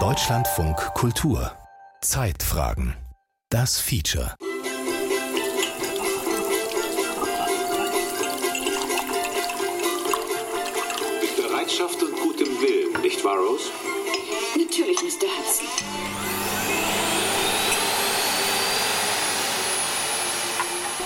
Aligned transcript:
Deutschlandfunk 0.00 0.76
Kultur 0.94 1.52
Zeitfragen 2.00 2.96
Das 3.48 3.78
Feature 3.78 4.34
Mit 11.20 11.36
Bereitschaft 11.36 12.02
und 12.02 12.18
gutem 12.20 12.48
Willen, 12.60 13.00
nicht 13.02 13.22
wahr, 13.22 13.36
Rose? 13.36 13.70
Natürlich, 14.56 15.00
Mr. 15.02 15.28
Hudson. 15.28 15.68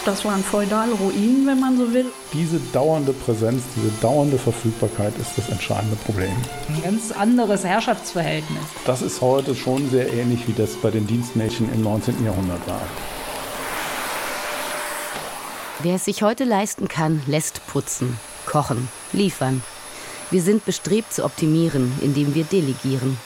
Das 0.07 0.25
waren 0.25 0.43
feudale 0.43 0.93
Ruinen, 0.93 1.47
wenn 1.47 1.61
man 1.61 1.77
so 1.77 1.93
will. 1.93 2.07
Diese 2.33 2.59
dauernde 2.73 3.13
Präsenz, 3.13 3.63
diese 3.77 3.91
dauernde 4.01 4.39
Verfügbarkeit 4.39 5.13
ist 5.19 5.37
das 5.37 5.51
entscheidende 5.51 5.97
Problem. 5.97 6.33
Ein 6.69 6.83
ganz 6.83 7.13
anderes 7.13 7.65
Herrschaftsverhältnis. 7.65 8.63
Das 8.87 9.03
ist 9.03 9.21
heute 9.21 9.55
schon 9.55 9.91
sehr 9.91 10.11
ähnlich, 10.11 10.49
wie 10.49 10.55
das 10.55 10.77
bei 10.77 10.91
den 10.91 11.07
Dienstmädchen 11.07 11.71
im 11.75 11.83
19. 11.83 12.25
Jahrhundert 12.25 12.67
war. 12.67 12.81
Wer 15.81 15.97
es 15.97 16.07
sich 16.07 16.23
heute 16.23 16.45
leisten 16.45 16.89
kann, 16.89 17.23
lässt 17.27 17.67
putzen, 17.67 18.19
kochen, 18.47 18.89
liefern. 19.13 19.63
Wir 20.31 20.41
sind 20.41 20.65
bestrebt 20.65 21.13
zu 21.13 21.25
optimieren, 21.25 21.93
indem 22.01 22.35
wir 22.35 22.45
delegieren. 22.45 23.19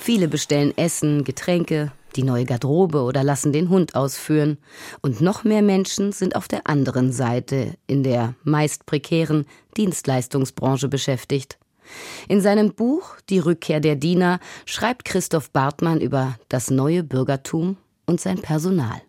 Viele 0.00 0.28
bestellen 0.28 0.76
Essen, 0.76 1.24
Getränke, 1.24 1.90
die 2.16 2.22
neue 2.22 2.44
Garderobe 2.44 3.02
oder 3.02 3.24
lassen 3.24 3.52
den 3.52 3.68
Hund 3.68 3.94
ausführen. 3.94 4.58
Und 5.00 5.20
noch 5.20 5.44
mehr 5.44 5.62
Menschen 5.62 6.12
sind 6.12 6.36
auf 6.36 6.48
der 6.48 6.66
anderen 6.66 7.12
Seite 7.12 7.74
in 7.86 8.02
der 8.02 8.34
meist 8.44 8.86
prekären 8.86 9.46
Dienstleistungsbranche 9.76 10.88
beschäftigt. 10.88 11.58
In 12.28 12.40
seinem 12.40 12.74
Buch 12.74 13.16
Die 13.28 13.38
Rückkehr 13.38 13.80
der 13.80 13.96
Diener 13.96 14.40
schreibt 14.66 15.04
Christoph 15.04 15.50
Bartmann 15.50 16.00
über 16.00 16.36
das 16.48 16.70
neue 16.70 17.02
Bürgertum 17.02 17.76
und 18.06 18.20
sein 18.20 18.40
Personal. 18.40 19.02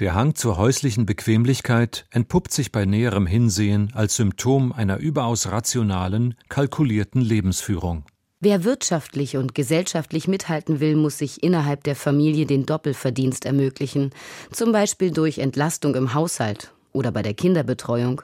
Der 0.00 0.14
Hang 0.14 0.36
zur 0.36 0.58
häuslichen 0.58 1.06
Bequemlichkeit 1.06 2.06
entpuppt 2.10 2.52
sich 2.52 2.70
bei 2.70 2.84
näherem 2.84 3.26
Hinsehen 3.26 3.90
als 3.94 4.14
Symptom 4.14 4.72
einer 4.72 4.98
überaus 4.98 5.50
rationalen, 5.50 6.34
kalkulierten 6.48 7.20
Lebensführung. 7.20 8.04
Wer 8.40 8.62
wirtschaftlich 8.62 9.36
und 9.36 9.56
gesellschaftlich 9.56 10.28
mithalten 10.28 10.78
will, 10.78 10.94
muss 10.94 11.18
sich 11.18 11.42
innerhalb 11.42 11.82
der 11.82 11.96
Familie 11.96 12.46
den 12.46 12.66
Doppelverdienst 12.66 13.44
ermöglichen, 13.44 14.10
zum 14.52 14.70
Beispiel 14.70 15.10
durch 15.10 15.38
Entlastung 15.38 15.96
im 15.96 16.14
Haushalt 16.14 16.72
oder 16.92 17.10
bei 17.10 17.22
der 17.22 17.34
Kinderbetreuung. 17.34 18.22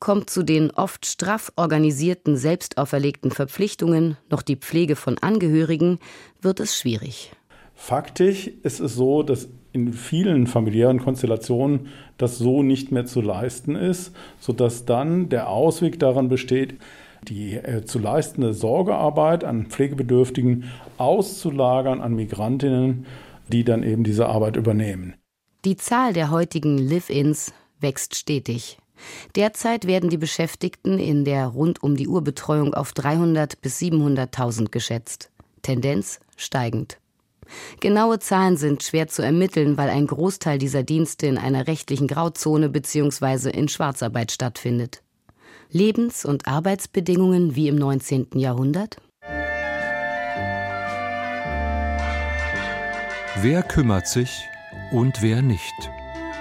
Kommt 0.00 0.30
zu 0.30 0.42
den 0.42 0.72
oft 0.72 1.06
straff 1.06 1.52
organisierten, 1.54 2.36
selbst 2.36 2.76
auferlegten 2.76 3.30
Verpflichtungen 3.30 4.16
noch 4.30 4.42
die 4.42 4.56
Pflege 4.56 4.96
von 4.96 5.16
Angehörigen, 5.18 6.00
wird 6.42 6.58
es 6.58 6.76
schwierig. 6.76 7.30
Faktisch 7.76 8.50
ist 8.64 8.80
es 8.80 8.96
so, 8.96 9.22
dass 9.22 9.48
in 9.70 9.92
vielen 9.92 10.48
familiären 10.48 10.98
Konstellationen 10.98 11.88
das 12.18 12.38
so 12.38 12.64
nicht 12.64 12.90
mehr 12.90 13.06
zu 13.06 13.20
leisten 13.20 13.76
ist, 13.76 14.12
sodass 14.40 14.86
dann 14.86 15.28
der 15.28 15.50
Ausweg 15.50 16.00
daran 16.00 16.28
besteht, 16.28 16.74
die 17.22 17.54
äh, 17.54 17.84
zu 17.84 17.98
leistende 17.98 18.54
Sorgearbeit 18.54 19.44
an 19.44 19.66
Pflegebedürftigen 19.66 20.64
auszulagern 20.98 22.00
an 22.00 22.14
Migrantinnen, 22.14 23.06
die 23.48 23.64
dann 23.64 23.82
eben 23.82 24.04
diese 24.04 24.26
Arbeit 24.26 24.56
übernehmen. 24.56 25.14
Die 25.64 25.76
Zahl 25.76 26.12
der 26.12 26.30
heutigen 26.30 26.78
Live-ins 26.78 27.52
wächst 27.80 28.14
stetig. 28.14 28.78
Derzeit 29.34 29.86
werden 29.86 30.10
die 30.10 30.16
Beschäftigten 30.16 30.98
in 30.98 31.24
der 31.24 31.46
rund 31.48 31.82
um 31.82 31.96
die 31.96 32.08
Uhr 32.08 32.22
Betreuung 32.22 32.72
auf 32.74 32.92
300 32.92 33.60
bis 33.60 33.78
700.000 33.80 34.70
geschätzt. 34.70 35.30
Tendenz 35.62 36.20
steigend. 36.36 36.98
Genaue 37.80 38.18
Zahlen 38.18 38.56
sind 38.56 38.82
schwer 38.82 39.08
zu 39.08 39.22
ermitteln, 39.22 39.76
weil 39.76 39.88
ein 39.88 40.06
Großteil 40.06 40.58
dieser 40.58 40.82
Dienste 40.82 41.26
in 41.26 41.38
einer 41.38 41.66
rechtlichen 41.66 42.08
Grauzone 42.08 42.68
bzw. 42.68 43.50
in 43.50 43.68
Schwarzarbeit 43.68 44.32
stattfindet. 44.32 45.02
Lebens- 45.70 46.24
und 46.24 46.46
Arbeitsbedingungen 46.46 47.56
wie 47.56 47.68
im 47.68 47.76
19. 47.76 48.28
Jahrhundert? 48.34 48.98
Wer 53.42 53.62
kümmert 53.62 54.06
sich 54.06 54.48
und 54.92 55.22
wer 55.22 55.42
nicht? 55.42 55.74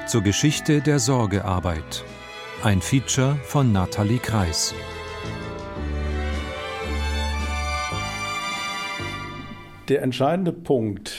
Zur 0.07 0.21
Geschichte 0.21 0.81
der 0.81 0.99
Sorgearbeit. 0.99 2.03
Ein 2.63 2.81
Feature 2.81 3.37
von 3.43 3.71
Nathalie 3.71 4.19
Kreis. 4.19 4.75
Der 9.89 10.03
entscheidende 10.03 10.51
Punkt, 10.51 11.13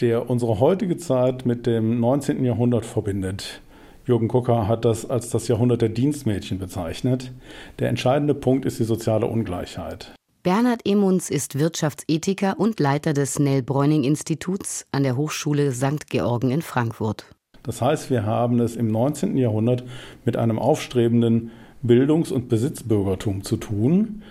der 0.00 0.28
unsere 0.28 0.60
heutige 0.60 0.96
Zeit 0.96 1.46
mit 1.46 1.66
dem 1.66 2.00
19. 2.00 2.44
Jahrhundert 2.44 2.84
verbindet, 2.84 3.60
Jürgen 4.08 4.28
Kucker 4.28 4.66
hat 4.66 4.86
das 4.86 5.08
als 5.08 5.28
das 5.28 5.48
Jahrhundert 5.48 5.82
der 5.82 5.90
Dienstmädchen 5.90 6.58
bezeichnet. 6.58 7.30
Der 7.78 7.90
entscheidende 7.90 8.34
Punkt 8.34 8.64
ist 8.64 8.80
die 8.80 8.84
soziale 8.84 9.26
Ungleichheit. 9.26 10.14
Bernhard 10.42 10.80
Emunds 10.86 11.28
ist 11.28 11.58
Wirtschaftsethiker 11.58 12.58
und 12.58 12.80
Leiter 12.80 13.12
des 13.12 13.38
Nell-Bräuning-Instituts 13.38 14.86
an 14.92 15.02
der 15.02 15.18
Hochschule 15.18 15.72
St. 15.72 16.08
Georgen 16.08 16.50
in 16.50 16.62
Frankfurt. 16.62 17.26
Das 17.64 17.82
heißt, 17.82 18.08
wir 18.08 18.24
haben 18.24 18.60
es 18.60 18.76
im 18.76 18.90
19. 18.90 19.36
Jahrhundert 19.36 19.84
mit 20.24 20.38
einem 20.38 20.58
aufstrebenden 20.58 21.50
Bildungs- 21.82 22.32
und 22.32 22.48
Besitzbürgertum 22.48 23.44
zu 23.44 23.58
tun, 23.58 24.22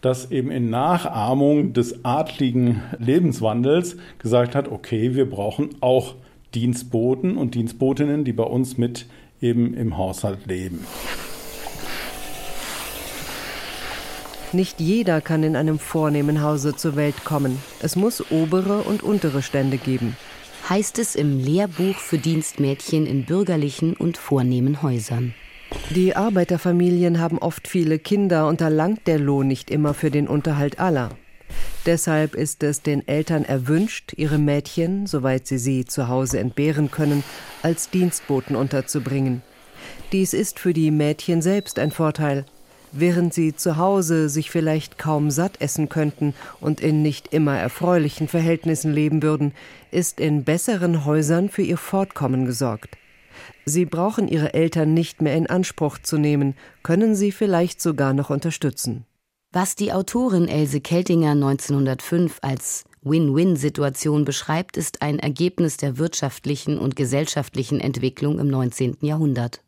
das 0.00 0.30
eben 0.30 0.50
in 0.50 0.70
Nachahmung 0.70 1.74
des 1.74 2.06
adligen 2.06 2.80
Lebenswandels 2.98 3.98
gesagt 4.18 4.54
hat, 4.54 4.72
okay, 4.72 5.14
wir 5.14 5.28
brauchen 5.28 5.70
auch 5.80 6.14
Dienstboten 6.54 7.36
und 7.36 7.54
Dienstbotinnen, 7.54 8.24
die 8.24 8.32
bei 8.32 8.44
uns 8.44 8.78
mit 8.78 9.06
eben 9.40 9.74
im 9.74 9.96
Haushalt 9.96 10.46
leben. 10.46 10.86
Nicht 14.52 14.80
jeder 14.80 15.20
kann 15.20 15.42
in 15.42 15.56
einem 15.56 15.78
vornehmen 15.78 16.42
Hause 16.42 16.74
zur 16.76 16.96
Welt 16.96 17.24
kommen. 17.24 17.58
Es 17.82 17.96
muss 17.96 18.30
obere 18.30 18.78
und 18.78 19.02
untere 19.02 19.42
Stände 19.42 19.76
geben. 19.76 20.16
Heißt 20.68 20.98
es 20.98 21.14
im 21.14 21.38
Lehrbuch 21.38 21.96
für 21.96 22.18
Dienstmädchen 22.18 23.06
in 23.06 23.24
bürgerlichen 23.24 23.94
und 23.94 24.16
vornehmen 24.16 24.82
Häusern. 24.82 25.34
Die 25.90 26.16
Arbeiterfamilien 26.16 27.20
haben 27.20 27.38
oft 27.38 27.68
viele 27.68 27.98
Kinder 27.98 28.46
und 28.48 28.60
da 28.60 28.68
langt 28.68 29.06
der 29.06 29.18
Lohn 29.18 29.46
nicht 29.46 29.70
immer 29.70 29.94
für 29.94 30.10
den 30.10 30.28
Unterhalt 30.28 30.78
aller. 30.78 31.10
Deshalb 31.86 32.34
ist 32.34 32.62
es 32.62 32.82
den 32.82 33.06
Eltern 33.06 33.44
erwünscht, 33.44 34.12
ihre 34.16 34.38
Mädchen, 34.38 35.06
soweit 35.06 35.46
sie 35.46 35.58
sie 35.58 35.84
zu 35.84 36.08
Hause 36.08 36.40
entbehren 36.40 36.90
können, 36.90 37.22
als 37.62 37.90
Dienstboten 37.90 38.56
unterzubringen. 38.56 39.42
Dies 40.12 40.34
ist 40.34 40.58
für 40.58 40.72
die 40.72 40.90
Mädchen 40.90 41.42
selbst 41.42 41.78
ein 41.78 41.90
Vorteil. 41.90 42.44
Während 42.92 43.34
sie 43.34 43.54
zu 43.54 43.76
Hause 43.76 44.28
sich 44.28 44.50
vielleicht 44.50 44.98
kaum 44.98 45.30
satt 45.30 45.60
essen 45.60 45.88
könnten 45.88 46.34
und 46.60 46.80
in 46.80 47.02
nicht 47.02 47.32
immer 47.32 47.56
erfreulichen 47.56 48.26
Verhältnissen 48.26 48.92
leben 48.92 49.22
würden, 49.22 49.52
ist 49.90 50.18
in 50.18 50.44
besseren 50.44 51.04
Häusern 51.04 51.50
für 51.50 51.62
ihr 51.62 51.76
Fortkommen 51.76 52.46
gesorgt. 52.46 52.96
Sie 53.64 53.84
brauchen 53.84 54.28
ihre 54.28 54.54
Eltern 54.54 54.94
nicht 54.94 55.20
mehr 55.20 55.36
in 55.36 55.46
Anspruch 55.46 55.98
zu 55.98 56.18
nehmen, 56.18 56.54
können 56.82 57.14
sie 57.14 57.32
vielleicht 57.32 57.80
sogar 57.80 58.14
noch 58.14 58.30
unterstützen. 58.30 59.04
Was 59.52 59.74
die 59.74 59.92
Autorin 59.92 60.48
Else 60.48 60.80
Keltinger 60.80 61.30
1905 61.30 62.38
als 62.42 62.84
Win-Win-Situation 63.02 64.24
beschreibt, 64.24 64.76
ist 64.76 65.00
ein 65.02 65.18
Ergebnis 65.18 65.76
der 65.76 65.96
wirtschaftlichen 65.96 66.78
und 66.78 66.96
gesellschaftlichen 66.96 67.80
Entwicklung 67.80 68.38
im 68.38 68.48
19. 68.48 68.98
Jahrhundert. 69.00 69.62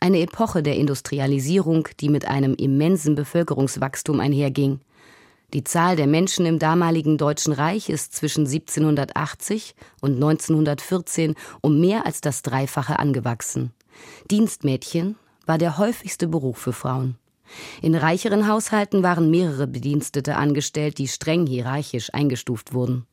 Eine 0.00 0.20
Epoche 0.20 0.62
der 0.62 0.76
Industrialisierung, 0.76 1.88
die 2.00 2.08
mit 2.08 2.26
einem 2.26 2.54
immensen 2.54 3.14
Bevölkerungswachstum 3.14 4.20
einherging. 4.20 4.80
Die 5.52 5.62
Zahl 5.62 5.96
der 5.96 6.06
Menschen 6.06 6.44
im 6.44 6.58
damaligen 6.58 7.18
Deutschen 7.18 7.52
Reich 7.52 7.88
ist 7.88 8.14
zwischen 8.14 8.46
1780 8.46 9.74
und 10.00 10.14
1914 10.14 11.34
um 11.60 11.80
mehr 11.80 12.04
als 12.04 12.20
das 12.20 12.42
Dreifache 12.42 12.98
angewachsen. 12.98 13.72
Dienstmädchen 14.30 15.16
war 15.46 15.58
der 15.58 15.78
häufigste 15.78 16.26
Beruf 16.26 16.58
für 16.58 16.72
Frauen. 16.72 17.16
In 17.82 17.94
reicheren 17.94 18.48
Haushalten 18.48 19.02
waren 19.02 19.30
mehrere 19.30 19.66
Bedienstete 19.66 20.36
angestellt, 20.36 20.98
die 20.98 21.08
streng 21.08 21.46
hierarchisch 21.46 22.12
eingestuft 22.12 22.74
wurden. 22.74 23.06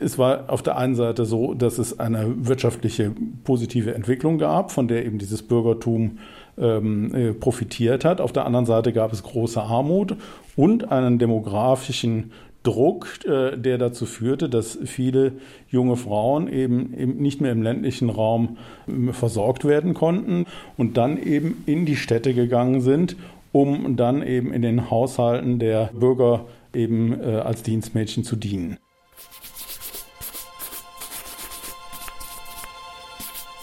Es 0.00 0.18
war 0.18 0.50
auf 0.50 0.62
der 0.62 0.76
einen 0.76 0.94
Seite 0.94 1.24
so, 1.24 1.54
dass 1.54 1.78
es 1.78 1.98
eine 1.98 2.46
wirtschaftliche 2.46 3.12
positive 3.44 3.94
Entwicklung 3.94 4.38
gab, 4.38 4.70
von 4.70 4.86
der 4.86 5.06
eben 5.06 5.18
dieses 5.18 5.42
Bürgertum 5.42 6.18
ähm, 6.58 7.14
äh, 7.14 7.32
profitiert 7.32 8.04
hat. 8.04 8.20
Auf 8.20 8.32
der 8.32 8.44
anderen 8.44 8.66
Seite 8.66 8.92
gab 8.92 9.12
es 9.12 9.22
große 9.22 9.60
Armut 9.60 10.16
und 10.56 10.92
einen 10.92 11.18
demografischen 11.18 12.32
Druck, 12.62 13.24
äh, 13.24 13.56
der 13.56 13.78
dazu 13.78 14.04
führte, 14.04 14.48
dass 14.48 14.78
viele 14.84 15.32
junge 15.70 15.96
Frauen 15.96 16.48
eben, 16.48 16.90
nicht 17.18 17.40
mehr 17.40 17.52
im 17.52 17.62
ländlichen 17.62 18.10
Raum 18.10 18.58
äh, 18.86 19.12
versorgt 19.12 19.64
werden 19.64 19.94
konnten 19.94 20.46
und 20.76 20.96
dann 20.96 21.22
eben 21.22 21.62
in 21.66 21.86
die 21.86 21.96
Städte 21.96 22.34
gegangen 22.34 22.80
sind 22.80 23.16
um 23.58 23.96
dann 23.96 24.22
eben 24.22 24.52
in 24.52 24.62
den 24.62 24.88
Haushalten 24.88 25.58
der 25.58 25.90
Bürger 25.92 26.46
eben 26.72 27.20
äh, 27.20 27.38
als 27.38 27.64
Dienstmädchen 27.64 28.22
zu 28.22 28.36
dienen. 28.36 28.78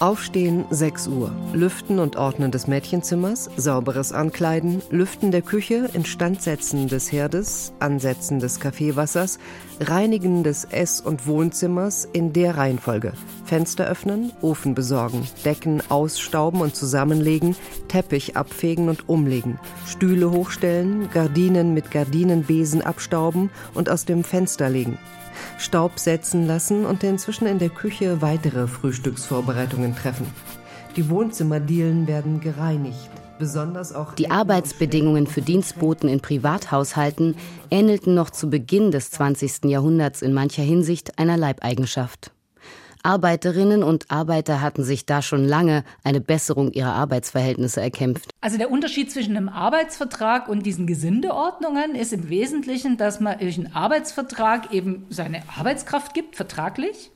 Aufstehen 0.02 0.66
6 0.72 1.08
Uhr, 1.08 1.32
Lüften 1.54 2.00
und 2.00 2.18
Ordnen 2.18 2.52
des 2.52 2.68
Mädchenzimmers, 2.68 3.50
sauberes 3.56 4.12
Ankleiden, 4.12 4.82
Lüften 4.90 5.32
der 5.32 5.42
Küche, 5.42 5.90
Instandsetzen 5.94 6.90
des 6.90 7.14
Herdes, 7.14 7.72
Ansetzen 7.80 8.40
des 8.40 8.60
Kaffeewassers, 8.60 9.40
Reinigen 9.80 10.44
des 10.44 10.66
Ess- 10.66 11.00
und 11.00 11.28
Wohnzimmers 11.28 12.10
in 12.12 12.34
der 12.34 12.58
Reihenfolge. 12.58 13.14
Fenster 13.46 13.88
öffnen, 13.88 14.34
Ofen 14.42 14.76
besorgen, 14.76 15.26
Decken 15.46 15.82
ausstauben 15.88 16.60
und 16.60 16.76
zusammenlegen, 16.76 17.56
Teppich 17.88 18.36
abfegen 18.36 18.90
und 18.90 19.08
umlegen, 19.08 19.60
Stühle 19.88 20.30
hochstellen, 20.30 21.10
Gardinen 21.14 21.74
mit 21.74 21.92
Gardinenbesen 21.92 22.82
abstauben 22.82 23.50
und 23.74 23.90
aus 23.90 24.04
dem 24.04 24.26
Fenster 24.26 24.70
legen, 24.70 24.98
Staub 25.58 26.00
setzen 26.00 26.48
lassen 26.48 26.86
und 26.86 27.04
inzwischen 27.04 27.48
in 27.48 27.60
der 27.60 27.70
Küche 27.70 28.22
weitere 28.22 28.68
Frühstücksvorbereitungen 28.68 29.96
treffen. 29.96 30.28
Die 30.96 31.10
Wohnzimmerdielen 31.10 32.08
werden 32.08 32.40
gereinigt. 32.40 33.10
Besonders 33.38 33.94
auch 33.94 34.14
die 34.14 34.32
Arbeitsbedingungen 34.32 35.28
für 35.28 35.42
Dienstboten 35.42 36.08
in 36.08 36.22
Privathaushalten 36.22 37.36
ähnelten 37.70 38.14
noch 38.14 38.30
zu 38.30 38.50
Beginn 38.50 38.92
des 38.92 39.12
20. 39.12 39.66
Jahrhunderts 39.66 40.22
in 40.22 40.34
mancher 40.34 40.64
Hinsicht 40.64 41.20
einer 41.20 41.36
Leibeigenschaft. 41.36 42.32
Arbeiterinnen 43.06 43.84
und 43.84 44.10
Arbeiter 44.10 44.62
hatten 44.62 44.84
sich 44.84 45.06
da 45.06 45.22
schon 45.22 45.46
lange 45.46 45.84
eine 46.04 46.22
Besserung 46.22 46.72
ihrer 46.72 46.94
Arbeitsverhältnisse 46.94 47.80
erkämpft. 47.80 48.32
Also 48.42 48.58
der 48.58 48.72
Unterschied 48.72 49.12
zwischen 49.12 49.38
einem 49.38 49.48
Arbeitsvertrag 49.48 50.50
und 50.50 50.66
diesen 50.66 50.88
Gesindeordnungen 50.88 51.94
ist 51.94 52.14
im 52.14 52.30
Wesentlichen, 52.30 52.98
dass 52.98 53.20
man 53.20 53.38
durch 53.38 53.60
einen 53.60 53.74
Arbeitsvertrag 53.74 54.74
eben 54.74 55.06
seine 55.10 55.44
Arbeitskraft 55.56 56.14
gibt, 56.16 56.36
vertraglich, 56.36 57.12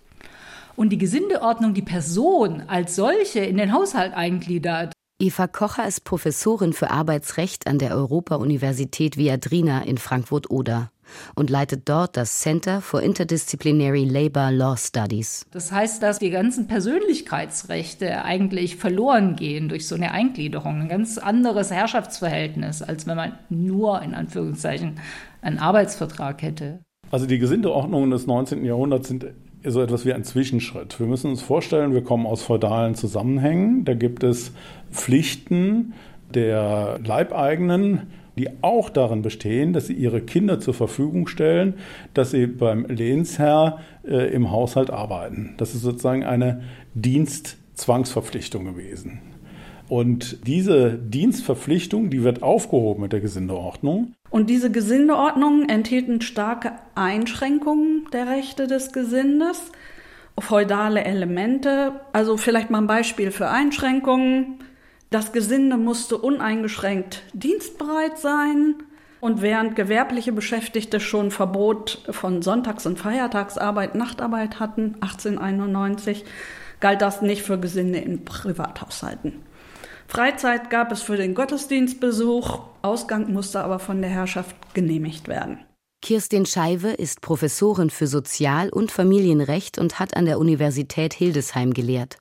und 0.76 0.92
die 0.92 0.98
Gesindeordnung 0.98 1.74
die 1.74 1.82
Person 1.82 2.64
als 2.68 2.96
solche 2.96 3.40
in 3.40 3.58
den 3.58 3.74
Haushalt 3.74 4.14
eingliedert. 4.14 4.94
Eva 5.22 5.48
Kocher 5.48 5.86
ist 5.86 6.06
Professorin 6.06 6.72
für 6.72 6.92
Arbeitsrecht 6.92 7.68
an 7.68 7.80
der 7.80 7.94
Europa-Universität 7.94 9.18
Viadrina 9.18 9.82
in 9.82 9.98
Frankfurt-Oder 9.98 10.92
und 11.36 11.50
leitet 11.50 11.88
dort 11.88 12.18
das 12.18 12.40
Center 12.40 12.82
for 12.82 13.02
Interdisciplinary 13.02 14.06
Labor 14.06 14.52
Law 14.52 14.76
Studies. 14.78 15.46
Das 15.52 15.72
heißt, 15.72 16.02
dass 16.04 16.20
die 16.20 16.30
ganzen 16.30 16.68
Persönlichkeitsrechte 16.68 18.24
eigentlich 18.24 18.76
verloren 18.76 19.36
gehen 19.36 19.70
durch 19.70 19.88
so 19.88 19.96
eine 19.96 20.12
Eingliederung. 20.12 20.82
Ein 20.82 20.90
ganz 20.90 21.18
anderes 21.18 21.72
Herrschaftsverhältnis, 21.72 22.82
als 22.82 23.08
wenn 23.08 23.18
man 23.18 23.40
nur 23.50 24.02
in 24.02 24.14
Anführungszeichen 24.14 25.00
einen 25.42 25.60
Arbeitsvertrag 25.60 26.42
hätte. 26.42 26.80
Also 27.12 27.26
die 27.26 27.40
Gesindeordnungen 27.40 28.12
des 28.12 28.28
19. 28.28 28.64
Jahrhunderts 28.66 29.08
sind 29.08 29.26
so 29.66 29.82
etwas 29.82 30.06
wie 30.06 30.14
ein 30.14 30.24
Zwischenschritt. 30.24 31.00
Wir 31.00 31.08
müssen 31.08 31.32
uns 31.32 31.42
vorstellen, 31.42 31.94
wir 31.94 32.04
kommen 32.04 32.26
aus 32.26 32.44
feudalen 32.44 32.96
Zusammenhängen. 32.96 33.84
Da 33.84 33.94
gibt 33.94 34.24
es 34.24 34.52
Pflichten 34.92 35.94
der 36.34 37.00
Leibeigenen, 37.04 38.08
die 38.40 38.50
auch 38.62 38.90
darin 38.90 39.22
bestehen, 39.22 39.74
dass 39.74 39.88
sie 39.88 39.94
ihre 39.94 40.22
Kinder 40.22 40.60
zur 40.60 40.74
Verfügung 40.74 41.28
stellen, 41.28 41.76
dass 42.14 42.32
sie 42.32 42.48
beim 42.48 42.86
Lehnsherr 42.86 43.80
äh, 44.08 44.34
im 44.34 44.50
Haushalt 44.50 44.90
arbeiten. 44.90 45.56
Das 45.58 45.76
ist 45.76 45.82
sozusagen 45.82 46.24
eine 46.24 46.62
Dienstzwangsverpflichtung 46.94 48.66
gewesen. 48.66 49.20
Und 49.90 50.48
diese 50.48 50.92
Dienstverpflichtung, 50.94 52.12
die 52.12 52.24
wird 52.24 52.44
aufgehoben 52.44 53.02
mit 53.02 53.12
der 53.12 53.22
Gesindeordnung. 53.22 54.14
Und 54.30 54.50
diese 54.50 54.72
Gesindeordnungen 54.72 55.68
enthielten 55.68 56.22
starke 56.22 56.74
Einschränkungen 56.96 58.06
der 58.14 58.28
Rechte 58.28 58.68
des 58.68 58.94
Gesindes, 58.94 59.72
feudale 60.38 61.04
Elemente. 61.04 62.00
Also 62.14 62.38
vielleicht 62.38 62.70
mal 62.70 62.78
ein 62.78 62.88
Beispiel 62.88 63.32
für 63.32 63.50
Einschränkungen. 63.50 64.60
Das 65.10 65.32
Gesinde 65.32 65.78
musste 65.78 66.18
uneingeschränkt 66.18 67.24
dienstbereit 67.34 68.20
sein. 68.20 68.76
Und 69.22 69.42
während 69.42 69.76
gewerbliche 69.76 70.32
Beschäftigte 70.32 71.00
schon 71.02 71.32
Verbot 71.32 72.04
von 72.10 72.42
Sonntags- 72.42 72.86
und 72.86 73.00
Feiertagsarbeit, 73.00 73.96
Nachtarbeit 73.96 74.62
hatten, 74.62 74.96
1891, 75.02 76.24
galt 76.80 77.02
das 77.02 77.22
nicht 77.22 77.42
für 77.42 77.60
Gesinde 77.60 78.00
in 78.00 78.24
Privathaushalten. 78.24 79.44
Freizeit 80.08 80.70
gab 80.70 80.92
es 80.92 81.02
für 81.02 81.18
den 81.18 81.36
Gottesdienstbesuch, 81.36 82.62
Ausgang 82.82 83.32
musste 83.34 83.62
aber 83.62 83.80
von 83.80 84.02
der 84.02 84.10
Herrschaft 84.10 84.56
genehmigt 84.74 85.28
werden. 85.28 85.60
Kirstin 86.02 86.46
Scheiwe 86.46 86.92
ist 86.92 87.20
Professorin 87.22 87.90
für 87.90 88.08
Sozial- 88.08 88.70
und 88.70 88.92
Familienrecht 88.92 89.78
und 89.78 90.00
hat 90.00 90.16
an 90.16 90.26
der 90.26 90.40
Universität 90.40 91.14
Hildesheim 91.14 91.74
gelehrt. 91.74 92.18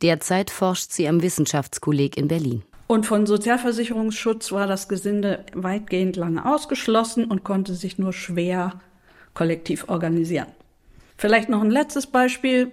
Derzeit 0.00 0.50
forscht 0.50 0.92
sie 0.92 1.08
am 1.08 1.22
Wissenschaftskolleg 1.22 2.16
in 2.16 2.28
Berlin. 2.28 2.62
Und 2.86 3.04
von 3.04 3.26
Sozialversicherungsschutz 3.26 4.52
war 4.52 4.68
das 4.68 4.88
Gesinde 4.88 5.44
weitgehend 5.54 6.14
lange 6.14 6.46
ausgeschlossen 6.46 7.24
und 7.24 7.42
konnte 7.42 7.74
sich 7.74 7.98
nur 7.98 8.12
schwer 8.12 8.80
kollektiv 9.34 9.88
organisieren. 9.88 10.46
Vielleicht 11.16 11.48
noch 11.48 11.62
ein 11.62 11.70
letztes 11.70 12.06
Beispiel. 12.06 12.70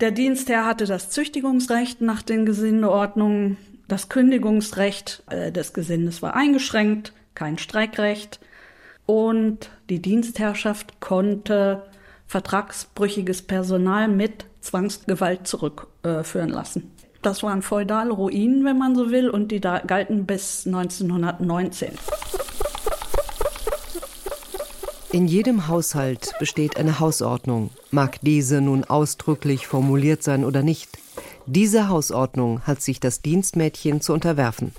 Der 0.00 0.10
Dienstherr 0.10 0.66
hatte 0.66 0.84
das 0.84 1.08
Züchtigungsrecht 1.08 2.02
nach 2.02 2.20
den 2.20 2.44
Gesindeordnungen. 2.44 3.56
Das 3.88 4.10
Kündigungsrecht 4.10 5.22
äh, 5.30 5.50
des 5.50 5.72
Gesindes 5.72 6.20
war 6.20 6.34
eingeschränkt, 6.34 7.14
kein 7.34 7.56
Streikrecht 7.56 8.38
und 9.10 9.70
die 9.88 10.00
Dienstherrschaft 10.00 11.00
konnte 11.00 11.82
vertragsbrüchiges 12.28 13.42
Personal 13.42 14.06
mit 14.06 14.46
Zwangsgewalt 14.60 15.48
zurückführen 15.48 16.50
lassen. 16.50 16.92
Das 17.20 17.42
waren 17.42 17.62
feudale 17.62 18.12
Ruinen, 18.12 18.64
wenn 18.64 18.78
man 18.78 18.94
so 18.94 19.10
will, 19.10 19.28
und 19.28 19.50
die 19.50 19.60
galten 19.60 20.26
bis 20.26 20.64
1919. 20.64 21.90
In 25.10 25.26
jedem 25.26 25.66
Haushalt 25.66 26.30
besteht 26.38 26.76
eine 26.76 27.00
Hausordnung, 27.00 27.70
mag 27.90 28.20
diese 28.22 28.60
nun 28.60 28.84
ausdrücklich 28.84 29.66
formuliert 29.66 30.22
sein 30.22 30.44
oder 30.44 30.62
nicht. 30.62 30.88
Diese 31.46 31.88
Hausordnung 31.88 32.60
hat 32.60 32.80
sich 32.80 33.00
das 33.00 33.22
Dienstmädchen 33.22 34.00
zu 34.00 34.12
unterwerfen. 34.12 34.72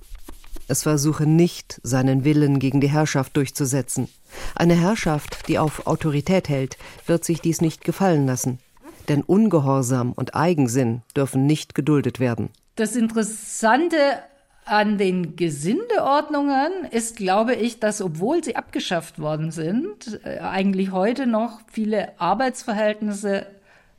Es 0.72 0.84
versuche 0.84 1.26
nicht, 1.26 1.82
seinen 1.84 2.24
Willen 2.24 2.58
gegen 2.58 2.80
die 2.80 2.88
Herrschaft 2.88 3.36
durchzusetzen. 3.36 4.08
Eine 4.56 4.76
Herrschaft, 4.76 5.50
die 5.50 5.60
auf 5.60 5.86
Autorität 5.86 6.48
hält, 6.48 6.78
wird 7.06 7.26
sich 7.26 7.42
dies 7.42 7.60
nicht 7.60 7.84
gefallen 7.84 8.26
lassen. 8.26 8.58
Denn 9.10 9.22
Ungehorsam 9.22 10.14
und 10.14 10.34
Eigensinn 10.34 11.02
dürfen 11.14 11.46
nicht 11.46 11.76
geduldet 11.76 12.22
werden. 12.22 12.52
Das 12.78 12.96
Interessante 12.96 13.98
an 14.64 14.98
den 14.98 15.36
Gesindeordnungen 15.36 16.72
ist, 16.90 17.18
glaube 17.18 17.54
ich, 17.54 17.82
dass 17.82 18.02
obwohl 18.02 18.42
sie 18.42 18.56
abgeschafft 18.56 19.20
worden 19.20 19.52
sind, 19.52 20.22
äh, 20.24 20.40
eigentlich 20.40 20.94
heute 20.94 21.28
noch 21.28 21.60
viele 21.70 22.18
Arbeitsverhältnisse 22.18 23.46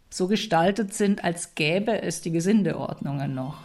so 0.09 0.27
gestaltet 0.27 0.95
sind, 0.95 1.23
als 1.23 1.55
gäbe 1.55 2.01
es 2.01 2.23
die 2.23 2.33
Gesindeordnungen 2.33 3.35
noch. 3.35 3.59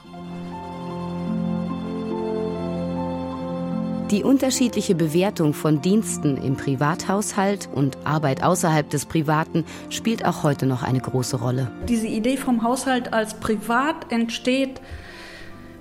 Die 4.11 4.23
unterschiedliche 4.23 4.95
Bewertung 4.95 5.53
von 5.53 5.81
Diensten 5.81 6.37
im 6.37 6.55
Privathaushalt 6.55 7.67
und 7.75 7.97
Arbeit 8.05 8.41
außerhalb 8.41 8.89
des 8.89 9.05
Privaten 9.05 9.65
spielt 9.89 10.23
auch 10.23 10.43
heute 10.43 10.65
noch 10.65 10.81
eine 10.81 11.01
große 11.01 11.35
Rolle. 11.35 11.69
Diese 11.89 12.07
Idee 12.07 12.37
vom 12.37 12.63
Haushalt 12.63 13.11
als 13.11 13.33
privat 13.33 14.09
entsteht 14.09 14.79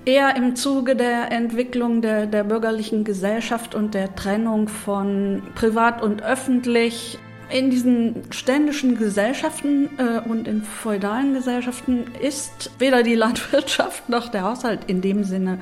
eher 0.03 0.35
im 0.35 0.57
Zuge 0.57 0.97
der 0.97 1.31
Entwicklung 1.31 2.01
der, 2.01 2.25
der 2.25 2.43
bürgerlichen 2.43 3.05
Gesellschaft 3.05 3.75
und 3.75 3.93
der 3.93 4.13
Trennung 4.13 4.67
von 4.67 5.43
privat 5.55 6.01
und 6.01 6.21
öffentlich. 6.21 7.19
In 7.49 7.69
diesen 7.69 8.23
ständischen 8.31 8.97
Gesellschaften 8.97 9.87
äh, 9.97 10.19
und 10.27 10.49
in 10.49 10.63
feudalen 10.63 11.33
Gesellschaften 11.33 12.03
ist 12.21 12.71
weder 12.77 13.03
die 13.03 13.15
Landwirtschaft 13.15 14.09
noch 14.09 14.27
der 14.27 14.41
Haushalt 14.41 14.81
in 14.87 14.99
dem 14.99 15.23
Sinne 15.23 15.59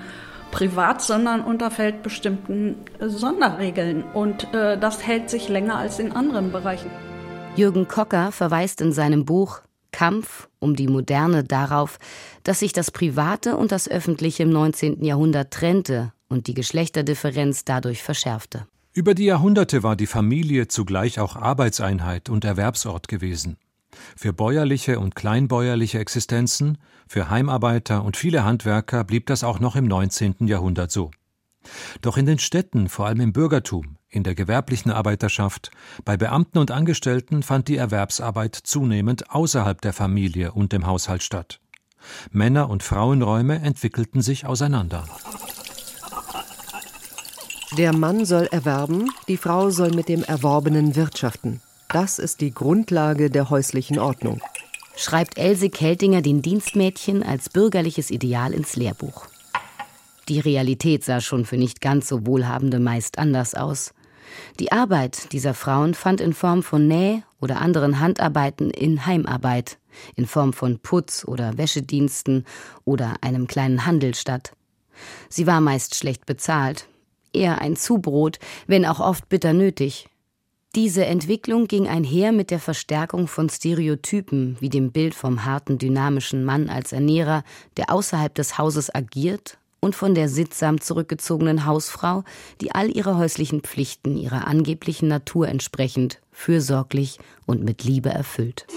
privat, 0.55 1.01
sondern 1.01 1.41
unterfällt 1.41 2.01
bestimmten 2.01 2.77
äh, 2.99 3.09
Sonderregeln. 3.09 4.03
Und 4.13 4.53
äh, 4.53 4.79
das 4.79 5.05
hält 5.05 5.29
sich 5.29 5.49
länger 5.49 5.75
als 5.75 5.99
in 5.99 6.13
anderen 6.13 6.53
Bereichen. 6.53 6.89
Jürgen 7.57 7.89
Kocker 7.89 8.31
verweist 8.31 8.79
in 8.79 8.93
seinem 8.93 9.25
Buch 9.25 9.61
Kampf 9.91 10.47
um 10.59 10.75
die 10.75 10.87
Moderne 10.87 11.43
darauf, 11.43 11.99
dass 12.43 12.59
sich 12.59 12.71
das 12.71 12.91
Private 12.91 13.57
und 13.57 13.73
das 13.73 13.89
Öffentliche 13.89 14.43
im 14.43 14.49
19. 14.49 15.03
Jahrhundert 15.03 15.51
trennte 15.51 16.13
und 16.29 16.47
die 16.47 16.53
Geschlechterdifferenz 16.53 17.65
dadurch 17.65 18.01
verschärfte. 18.01 18.65
Über 18.93 19.13
die 19.13 19.25
Jahrhunderte 19.25 19.83
war 19.83 19.97
die 19.97 20.07
Familie 20.07 20.69
zugleich 20.69 21.19
auch 21.19 21.35
Arbeitseinheit 21.35 22.29
und 22.29 22.45
Erwerbsort 22.45 23.09
gewesen. 23.09 23.57
Für 24.15 24.33
bäuerliche 24.33 24.99
und 24.99 25.15
kleinbäuerliche 25.15 25.99
Existenzen, 25.99 26.77
für 27.07 27.29
Heimarbeiter 27.29 28.03
und 28.03 28.17
viele 28.17 28.43
Handwerker 28.43 29.03
blieb 29.03 29.27
das 29.27 29.43
auch 29.43 29.59
noch 29.59 29.75
im 29.75 29.85
19. 29.85 30.47
Jahrhundert 30.47 30.91
so. 30.91 31.11
Doch 32.01 32.17
in 32.17 32.25
den 32.25 32.39
Städten, 32.39 32.89
vor 32.89 33.07
allem 33.07 33.21
im 33.21 33.33
Bürgertum, 33.33 33.97
in 34.09 34.23
der 34.23 34.35
gewerblichen 34.35 34.91
Arbeiterschaft, 34.91 35.71
bei 36.03 36.17
Beamten 36.17 36.57
und 36.57 36.71
Angestellten 36.71 37.43
fand 37.43 37.67
die 37.67 37.77
Erwerbsarbeit 37.77 38.55
zunehmend 38.55 39.31
außerhalb 39.31 39.81
der 39.81 39.93
Familie 39.93 40.51
und 40.51 40.71
dem 40.71 40.85
Haushalt 40.85 41.23
statt. 41.23 41.59
Männer- 42.31 42.69
und 42.69 42.83
Frauenräume 42.83 43.59
entwickelten 43.59 44.21
sich 44.21 44.45
auseinander. 44.45 45.05
Der 47.77 47.93
Mann 47.93 48.25
soll 48.25 48.47
erwerben, 48.51 49.09
die 49.27 49.37
Frau 49.37 49.69
soll 49.69 49.91
mit 49.91 50.07
dem 50.07 50.23
Erworbenen 50.23 50.95
wirtschaften. 50.95 51.61
Das 51.89 52.19
ist 52.19 52.41
die 52.41 52.53
Grundlage 52.53 53.29
der 53.29 53.49
häuslichen 53.49 53.99
Ordnung. 53.99 54.41
Schreibt 54.97 55.37
Else 55.37 55.69
Keltinger 55.69 56.21
den 56.21 56.41
Dienstmädchen 56.41 57.23
als 57.23 57.49
bürgerliches 57.49 58.11
Ideal 58.11 58.53
ins 58.53 58.75
Lehrbuch. 58.75 59.27
Die 60.27 60.39
Realität 60.39 61.03
sah 61.03 61.21
schon 61.21 61.45
für 61.45 61.57
nicht 61.57 61.81
ganz 61.81 62.07
so 62.07 62.25
Wohlhabende 62.25 62.79
meist 62.79 63.19
anders 63.19 63.53
aus. 63.53 63.93
Die 64.59 64.71
Arbeit 64.71 65.31
dieser 65.33 65.53
Frauen 65.53 65.93
fand 65.93 66.21
in 66.21 66.33
Form 66.33 66.63
von 66.63 66.87
Näh- 66.87 67.21
oder 67.39 67.61
anderen 67.61 67.99
Handarbeiten 67.99 68.71
in 68.71 69.05
Heimarbeit, 69.05 69.77
in 70.15 70.25
Form 70.25 70.53
von 70.53 70.79
Putz- 70.79 71.25
oder 71.25 71.57
Wäschediensten 71.57 72.45
oder 72.85 73.15
einem 73.21 73.47
kleinen 73.47 73.85
Handel 73.85 74.15
statt. 74.15 74.53
Sie 75.29 75.45
war 75.45 75.61
meist 75.61 75.95
schlecht 75.95 76.25
bezahlt, 76.25 76.87
eher 77.33 77.61
ein 77.61 77.75
Zubrot, 77.75 78.39
wenn 78.65 78.85
auch 78.85 78.99
oft 78.99 79.29
bitter 79.29 79.53
nötig. 79.53 80.07
Diese 80.75 81.05
Entwicklung 81.05 81.67
ging 81.67 81.87
einher 81.87 82.33
mit 82.33 82.51
der 82.51 82.59
Verstärkung 82.59 83.29
von 83.29 83.49
Stereotypen 83.49 84.57
wie 84.59 84.67
dem 84.67 84.91
Bild 84.91 85.15
vom 85.15 85.45
harten, 85.45 85.77
dynamischen 85.77 86.43
Mann 86.43 86.67
als 86.67 86.91
Ernährer, 86.91 87.45
der 87.77 87.93
außerhalb 87.93 88.35
des 88.35 88.57
Hauses 88.57 88.93
agiert 88.93 89.57
und 89.79 89.95
von 89.95 90.15
der 90.15 90.27
sittsam 90.27 90.81
zurückgezogenen 90.81 91.65
Hausfrau, 91.65 92.25
die 92.59 92.75
all 92.75 92.93
ihre 92.93 93.15
häuslichen 93.15 93.61
Pflichten 93.61 94.17
ihrer 94.17 94.47
angeblichen 94.47 95.07
Natur 95.07 95.47
entsprechend 95.47 96.19
fürsorglich 96.33 97.19
und 97.45 97.63
mit 97.63 97.85
Liebe 97.85 98.09
erfüllt. 98.09 98.67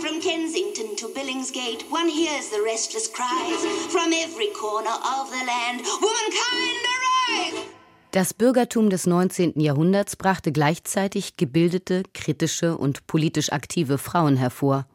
From 0.00 0.20
Kensington 0.20 0.96
to 0.96 1.08
Billingsgate, 1.08 1.84
one 1.90 2.08
hears 2.08 2.50
the 2.50 2.60
restless 2.64 3.12
cries 3.12 3.66
from 3.88 4.12
every 4.12 4.52
corner 4.54 4.94
of 4.94 5.28
the 5.28 5.44
land. 5.44 5.84
Womankind 6.00 6.86
arise! 6.86 7.79
Das 8.12 8.34
Bürgertum 8.34 8.90
des 8.90 9.06
19. 9.06 9.60
Jahrhunderts 9.60 10.16
brachte 10.16 10.50
gleichzeitig 10.50 11.36
gebildete, 11.36 12.02
kritische 12.12 12.76
und 12.76 13.06
politisch 13.06 13.52
aktive 13.52 13.98
Frauen 13.98 14.36
hervor. 14.36 14.86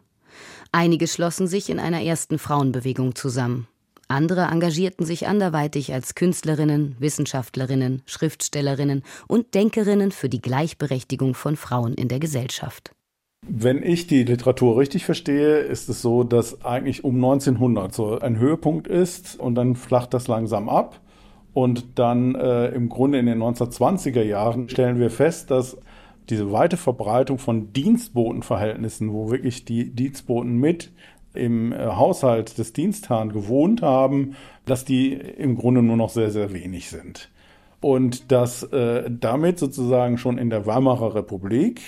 Einige 0.74 1.08
schlossen 1.08 1.48
sich 1.48 1.70
in 1.70 1.80
einer 1.80 2.02
ersten 2.02 2.38
Frauenbewegung 2.38 3.16
zusammen. 3.16 3.68
Andere 4.10 4.50
engagierten 4.52 5.06
sich 5.06 5.28
anderweitig 5.28 5.94
als 5.94 6.14
Künstlerinnen, 6.16 6.98
Wissenschaftlerinnen, 7.00 8.02
Schriftstellerinnen 8.06 9.02
und 9.30 9.54
Denkerinnen 9.56 10.12
für 10.12 10.28
die 10.28 10.42
Gleichberechtigung 10.42 11.36
von 11.36 11.56
Frauen 11.56 11.94
in 11.94 12.10
der 12.10 12.20
Gesellschaft. 12.20 12.92
Wenn 13.48 13.82
ich 13.82 14.08
die 14.08 14.24
Literatur 14.24 14.78
richtig 14.78 15.06
verstehe, 15.06 15.60
ist 15.60 15.88
es 15.88 16.02
so, 16.02 16.26
dass 16.26 16.66
eigentlich 16.66 17.06
um 17.06 17.16
1900 17.16 17.94
so 17.94 18.20
ein 18.20 18.38
Höhepunkt 18.38 18.88
ist 18.88 19.40
und 19.40 19.56
dann 19.56 19.76
flacht 19.76 20.14
das 20.14 20.28
langsam 20.28 20.68
ab. 20.68 21.00
Und 21.56 21.98
dann 21.98 22.36
äh, 22.36 22.68
im 22.72 22.90
Grunde 22.90 23.18
in 23.18 23.28
den 23.28 23.42
1920er 23.42 24.22
Jahren 24.22 24.68
stellen 24.68 25.00
wir 25.00 25.10
fest, 25.10 25.52
dass 25.52 25.78
diese 26.30 26.52
weite 26.52 26.76
Verbreitung 26.76 27.38
von 27.38 27.72
Dienstbotenverhältnissen, 27.72 29.14
wo 29.14 29.32
wirklich 29.32 29.64
die 29.64 29.90
Dienstboten 29.90 30.58
mit 30.58 30.92
im 31.34 31.72
äh, 31.72 31.78
Haushalt 31.78 32.58
des 32.58 32.74
Dienstherrn 32.74 33.32
gewohnt 33.32 33.82
haben, 33.82 34.36
dass 34.66 34.84
die 34.84 35.14
im 35.14 35.56
Grunde 35.56 35.82
nur 35.82 35.96
noch 35.96 36.10
sehr, 36.10 36.30
sehr 36.30 36.52
wenig 36.52 36.90
sind. 36.90 37.32
Und 37.80 38.34
dass 38.34 38.64
äh, 38.64 39.10
damit 39.10 39.58
sozusagen 39.58 40.18
schon 40.18 40.38
in 40.38 40.50
der 40.50 40.66
Weimarer 40.66 41.16
Republik 41.16 41.80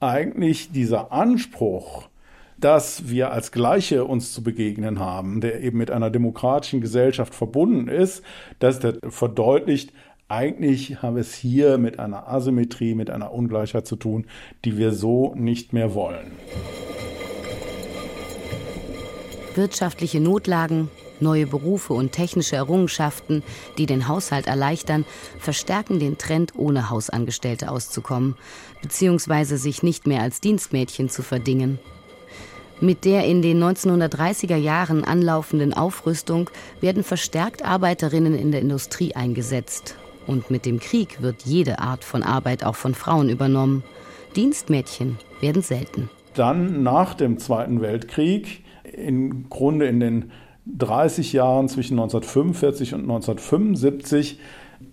eigentlich 0.00 0.72
dieser 0.72 1.12
Anspruch, 1.12 2.08
dass 2.58 3.08
wir 3.08 3.32
als 3.32 3.52
Gleiche 3.52 4.04
uns 4.04 4.32
zu 4.32 4.42
begegnen 4.42 4.98
haben, 4.98 5.40
der 5.40 5.62
eben 5.62 5.78
mit 5.78 5.90
einer 5.90 6.10
demokratischen 6.10 6.80
Gesellschaft 6.80 7.34
verbunden 7.34 7.88
ist, 7.88 8.22
dass 8.58 8.80
der 8.80 8.98
verdeutlicht, 9.08 9.92
eigentlich 10.28 11.02
haben 11.02 11.14
wir 11.14 11.20
es 11.20 11.34
hier 11.34 11.78
mit 11.78 12.00
einer 12.00 12.28
Asymmetrie, 12.28 12.94
mit 12.94 13.10
einer 13.10 13.32
Ungleichheit 13.32 13.86
zu 13.86 13.96
tun, 13.96 14.26
die 14.64 14.76
wir 14.76 14.92
so 14.92 15.34
nicht 15.36 15.72
mehr 15.72 15.94
wollen. 15.94 16.32
Wirtschaftliche 19.54 20.20
Notlagen, 20.20 20.90
neue 21.20 21.46
Berufe 21.46 21.94
und 21.94 22.12
technische 22.12 22.56
Errungenschaften, 22.56 23.42
die 23.78 23.86
den 23.86 24.08
Haushalt 24.08 24.46
erleichtern, 24.48 25.04
verstärken 25.38 25.98
den 25.98 26.18
Trend, 26.18 26.54
ohne 26.56 26.90
Hausangestellte 26.90 27.70
auszukommen, 27.70 28.36
beziehungsweise 28.82 29.58
sich 29.58 29.82
nicht 29.82 30.06
mehr 30.06 30.22
als 30.22 30.40
Dienstmädchen 30.40 31.08
zu 31.08 31.22
verdingen. 31.22 31.78
Mit 32.80 33.06
der 33.06 33.24
in 33.24 33.40
den 33.40 33.62
1930er 33.62 34.56
Jahren 34.56 35.02
anlaufenden 35.02 35.72
Aufrüstung 35.72 36.50
werden 36.82 37.02
verstärkt 37.02 37.64
Arbeiterinnen 37.64 38.34
in 38.34 38.52
der 38.52 38.60
Industrie 38.60 39.14
eingesetzt. 39.14 39.96
Und 40.26 40.50
mit 40.50 40.66
dem 40.66 40.78
Krieg 40.78 41.22
wird 41.22 41.42
jede 41.44 41.78
Art 41.78 42.04
von 42.04 42.22
Arbeit 42.22 42.64
auch 42.64 42.74
von 42.74 42.94
Frauen 42.94 43.30
übernommen. 43.30 43.82
Dienstmädchen 44.34 45.16
werden 45.40 45.62
selten. 45.62 46.10
Dann 46.34 46.82
nach 46.82 47.14
dem 47.14 47.38
Zweiten 47.38 47.80
Weltkrieg, 47.80 48.62
im 48.92 49.48
Grunde 49.48 49.86
in 49.86 50.00
den 50.00 50.30
30 50.66 51.32
Jahren 51.32 51.68
zwischen 51.68 51.94
1945 51.94 52.92
und 52.92 53.02
1975, 53.02 54.38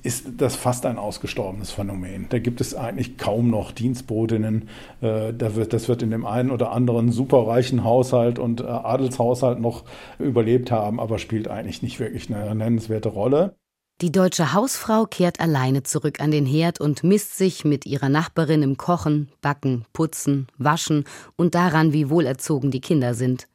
ist 0.03 0.25
das 0.37 0.55
fast 0.55 0.85
ein 0.85 0.97
ausgestorbenes 0.97 1.71
Phänomen. 1.71 2.27
Da 2.29 2.39
gibt 2.39 2.61
es 2.61 2.75
eigentlich 2.75 3.17
kaum 3.17 3.49
noch 3.49 3.71
Dienstbotinnen. 3.71 4.69
Äh, 5.01 5.33
das 5.33 5.87
wird 5.87 6.01
in 6.01 6.11
dem 6.11 6.25
einen 6.25 6.51
oder 6.51 6.71
anderen 6.71 7.11
superreichen 7.11 7.83
Haushalt 7.83 8.39
und 8.39 8.61
äh, 8.61 8.65
Adelshaushalt 8.65 9.59
noch 9.59 9.83
überlebt 10.19 10.71
haben, 10.71 10.99
aber 10.99 11.19
spielt 11.19 11.47
eigentlich 11.47 11.81
nicht 11.81 11.99
wirklich 11.99 12.33
eine 12.33 12.55
nennenswerte 12.55 13.09
Rolle. 13.09 13.55
Die 14.01 14.11
deutsche 14.11 14.53
Hausfrau 14.53 15.05
kehrt 15.05 15.39
alleine 15.39 15.83
zurück 15.83 16.19
an 16.19 16.31
den 16.31 16.45
Herd 16.45 16.81
und 16.81 17.03
misst 17.03 17.37
sich 17.37 17.63
mit 17.63 17.85
ihrer 17.85 18.09
Nachbarin 18.09 18.63
im 18.63 18.75
Kochen, 18.75 19.29
Backen, 19.41 19.85
Putzen, 19.93 20.47
Waschen 20.57 21.05
und 21.37 21.55
daran, 21.55 21.93
wie 21.93 22.09
wohlerzogen 22.09 22.71
die 22.71 22.81
Kinder 22.81 23.13
sind. 23.13 23.47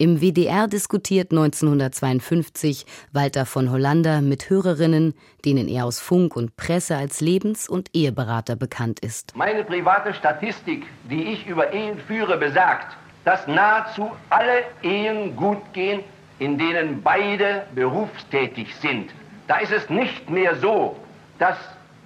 Im 0.00 0.20
WDR 0.20 0.68
diskutiert 0.68 1.32
1952 1.32 2.86
Walter 3.12 3.44
von 3.44 3.72
Hollander 3.72 4.20
mit 4.20 4.48
Hörerinnen, 4.48 5.12
denen 5.44 5.66
er 5.66 5.86
aus 5.86 5.98
Funk 5.98 6.36
und 6.36 6.56
Presse 6.56 6.96
als 6.96 7.20
Lebens- 7.20 7.68
und 7.68 7.90
Eheberater 7.92 8.54
bekannt 8.54 9.00
ist. 9.00 9.34
Meine 9.34 9.64
private 9.64 10.14
Statistik, 10.14 10.86
die 11.10 11.32
ich 11.32 11.48
über 11.48 11.72
Ehen 11.72 11.98
führe, 12.06 12.36
besagt, 12.36 12.96
dass 13.24 13.44
nahezu 13.48 14.12
alle 14.30 14.62
Ehen 14.84 15.34
gut 15.34 15.58
gehen, 15.72 16.04
in 16.38 16.56
denen 16.58 17.02
beide 17.02 17.64
berufstätig 17.74 18.72
sind. 18.76 19.10
Da 19.48 19.58
ist 19.58 19.72
es 19.72 19.90
nicht 19.90 20.30
mehr 20.30 20.54
so, 20.60 20.94
dass 21.40 21.56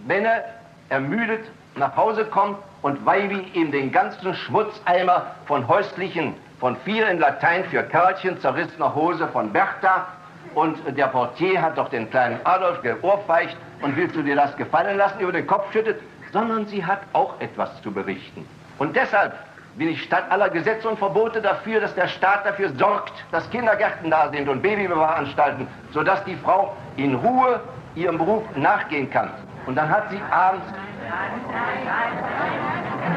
Männer 0.07 0.45
ermüdet 0.89 1.45
nach 1.77 1.95
Hause 1.95 2.25
kommen 2.25 2.57
und 2.81 3.05
Weibi 3.05 3.45
ihm 3.53 3.71
den 3.71 3.93
ganzen 3.93 4.35
Schmutzeimer 4.35 5.35
von 5.45 5.69
häuslichen 5.69 6.33
von 6.62 6.76
vielen 6.85 7.19
Latein 7.19 7.64
für 7.64 7.83
Kerlchen, 7.83 8.40
zerrissener 8.40 8.95
Hose 8.95 9.26
von 9.26 9.52
Bertha. 9.52 10.07
Und 10.54 10.78
der 10.97 11.09
Portier 11.09 11.61
hat 11.61 11.76
doch 11.76 11.88
den 11.88 12.09
kleinen 12.09 12.38
Adolf 12.45 12.81
geohrfeicht 12.83 13.57
und 13.81 13.97
willst 13.97 14.14
du 14.14 14.23
dir 14.23 14.37
das 14.37 14.57
gefallen 14.57 14.97
lassen, 14.97 15.19
über 15.19 15.33
den 15.33 15.45
Kopf 15.45 15.73
schüttet, 15.73 16.00
sondern 16.33 16.66
sie 16.66 16.87
hat 16.87 17.00
auch 17.14 17.40
etwas 17.40 17.83
zu 17.83 17.90
berichten. 17.90 18.47
Und 18.78 18.95
deshalb 18.95 19.35
bin 19.75 19.88
ich 19.88 20.04
statt 20.04 20.23
aller 20.31 20.50
Gesetze 20.50 20.88
und 20.88 21.00
Verbote 21.00 21.42
dafür, 21.42 21.81
dass 21.81 21.97
der 21.97 22.07
Staat 22.07 22.47
dafür 22.47 22.69
sorgt, 22.78 23.12
dass 23.33 23.50
Kindergärten 23.50 24.09
da 24.09 24.28
sind 24.31 24.49
und 24.49 24.62
Babybewahranstalten, 24.62 25.66
sodass 25.90 26.23
die 26.23 26.37
Frau 26.37 26.76
in 26.97 27.16
Ruhe 27.16 27.61
ihrem 27.97 28.19
Beruf 28.19 28.45
nachgehen 28.54 29.11
kann. 29.11 29.31
Und 29.66 29.75
dann 29.75 29.90
hat 29.90 30.11
sie 30.11 30.21
abends... 30.31 30.66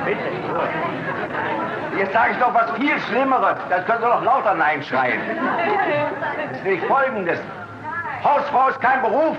Bitte. 0.03 0.19
Jetzt 1.97 2.13
sage 2.13 2.33
ich 2.33 2.37
doch 2.39 2.53
was 2.53 2.71
viel 2.77 2.99
Schlimmeres. 3.07 3.57
Das 3.69 3.85
können 3.85 4.01
Sie 4.01 4.07
doch 4.07 4.23
lauter 4.23 4.53
Nein 4.55 4.83
schreien. 4.83 5.21
Das 6.49 6.57
ist 6.57 6.63
nämlich 6.63 6.83
Folgendes. 6.85 7.39
Hausfrau 8.23 8.69
ist 8.69 8.81
kein 8.81 9.01
Beruf. 9.01 9.37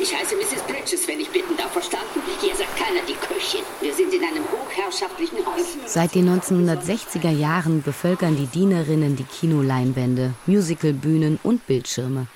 Ich 0.00 0.14
heiße 0.14 0.36
Mrs. 0.36 0.62
Bridges, 0.62 1.08
wenn 1.08 1.20
ich 1.20 1.30
bitten 1.30 1.56
darf. 1.56 1.72
Verstanden? 1.72 2.22
Hier 2.40 2.54
sagt 2.54 2.76
keiner 2.76 3.00
die 3.06 3.14
Köchin. 3.14 3.60
Wir 3.80 3.92
sind 3.92 4.14
in 4.14 4.22
einem 4.22 4.44
hochherrschaftlichen 4.50 5.44
Haus. 5.44 5.76
Seit 5.86 6.14
den 6.14 6.28
1960er 6.28 7.30
Jahren 7.30 7.82
bevölkern 7.82 8.36
die 8.36 8.46
Dienerinnen 8.46 9.14
die 9.16 9.24
Kinoleinwände, 9.24 10.32
Musicalbühnen 10.46 11.38
und 11.42 11.66
Bildschirme. 11.66 12.28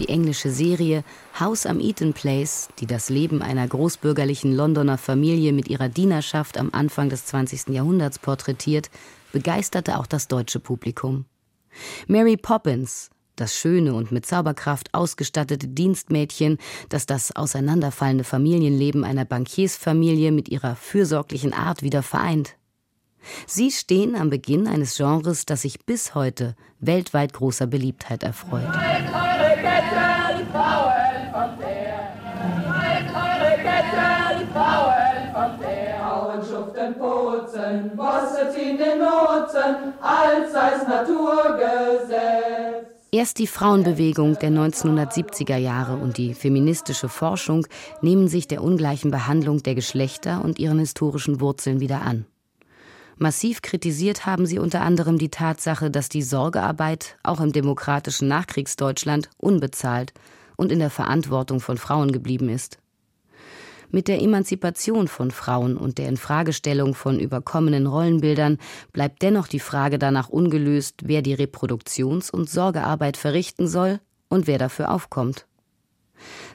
Die 0.00 0.08
englische 0.08 0.50
Serie 0.50 1.04
House 1.38 1.66
am 1.66 1.78
Eaton 1.78 2.14
Place, 2.14 2.68
die 2.80 2.86
das 2.86 3.10
Leben 3.10 3.42
einer 3.42 3.66
großbürgerlichen 3.66 4.52
Londoner 4.52 4.98
Familie 4.98 5.52
mit 5.52 5.68
ihrer 5.68 5.88
Dienerschaft 5.88 6.58
am 6.58 6.70
Anfang 6.72 7.10
des 7.10 7.26
20. 7.26 7.68
Jahrhunderts 7.68 8.18
porträtiert, 8.18 8.90
begeisterte 9.32 9.98
auch 9.98 10.06
das 10.06 10.26
deutsche 10.26 10.58
Publikum. 10.58 11.26
Mary 12.08 12.36
Poppins, 12.36 13.10
das 13.36 13.54
schöne 13.54 13.94
und 13.94 14.10
mit 14.10 14.26
Zauberkraft 14.26 14.92
ausgestattete 14.94 15.68
Dienstmädchen, 15.68 16.58
das 16.88 17.06
das 17.06 17.34
auseinanderfallende 17.34 18.24
Familienleben 18.24 19.04
einer 19.04 19.24
Bankiersfamilie 19.24 20.32
mit 20.32 20.48
ihrer 20.48 20.74
fürsorglichen 20.74 21.52
Art 21.52 21.82
wieder 21.82 22.02
vereint. 22.02 22.56
Sie 23.46 23.70
stehen 23.70 24.16
am 24.16 24.28
Beginn 24.28 24.66
eines 24.66 24.96
Genres, 24.96 25.46
das 25.46 25.62
sich 25.62 25.84
bis 25.86 26.14
heute 26.14 26.56
weltweit 26.80 27.32
großer 27.32 27.66
Beliebtheit 27.66 28.22
erfreut. 28.22 28.68
Putzen, 37.54 37.96
Bosse 37.96 38.52
ziehen 38.54 38.78
den 38.78 38.98
Nutzen, 38.98 39.94
als 40.00 40.54
als 40.54 40.86
Naturgesetz. 40.86 42.86
Erst 43.10 43.38
die 43.38 43.46
Frauenbewegung 43.46 44.38
der 44.40 44.50
1970er 44.50 45.56
Jahre 45.56 45.96
und 45.96 46.18
die 46.18 46.34
feministische 46.34 47.08
Forschung 47.08 47.66
nehmen 48.02 48.26
sich 48.26 48.48
der 48.48 48.62
ungleichen 48.62 49.12
Behandlung 49.12 49.62
der 49.62 49.76
Geschlechter 49.76 50.42
und 50.44 50.58
ihren 50.58 50.80
historischen 50.80 51.40
Wurzeln 51.40 51.80
wieder 51.80 52.02
an. 52.02 52.26
Massiv 53.16 53.62
kritisiert 53.62 54.26
haben 54.26 54.46
sie 54.46 54.58
unter 54.58 54.80
anderem 54.80 55.18
die 55.18 55.30
Tatsache, 55.30 55.90
dass 55.90 56.08
die 56.08 56.22
Sorgearbeit 56.22 57.16
auch 57.22 57.40
im 57.40 57.52
demokratischen 57.52 58.28
Nachkriegsdeutschland 58.28 59.30
unbezahlt 59.36 60.12
und 60.56 60.72
in 60.72 60.80
der 60.80 60.90
Verantwortung 60.90 61.60
von 61.60 61.78
Frauen 61.78 62.12
geblieben 62.12 62.48
ist. 62.48 62.78
Mit 63.90 64.08
der 64.08 64.20
Emanzipation 64.20 65.06
von 65.06 65.30
Frauen 65.30 65.76
und 65.76 65.98
der 65.98 66.08
Infragestellung 66.08 66.94
von 66.94 67.20
überkommenen 67.20 67.86
Rollenbildern 67.86 68.58
bleibt 68.92 69.22
dennoch 69.22 69.46
die 69.46 69.60
Frage 69.60 70.00
danach 70.00 70.28
ungelöst, 70.28 71.02
wer 71.04 71.22
die 71.22 71.36
Reproduktions- 71.36 72.32
und 72.32 72.50
Sorgearbeit 72.50 73.16
verrichten 73.16 73.68
soll 73.68 74.00
und 74.28 74.48
wer 74.48 74.58
dafür 74.58 74.90
aufkommt. 74.90 75.46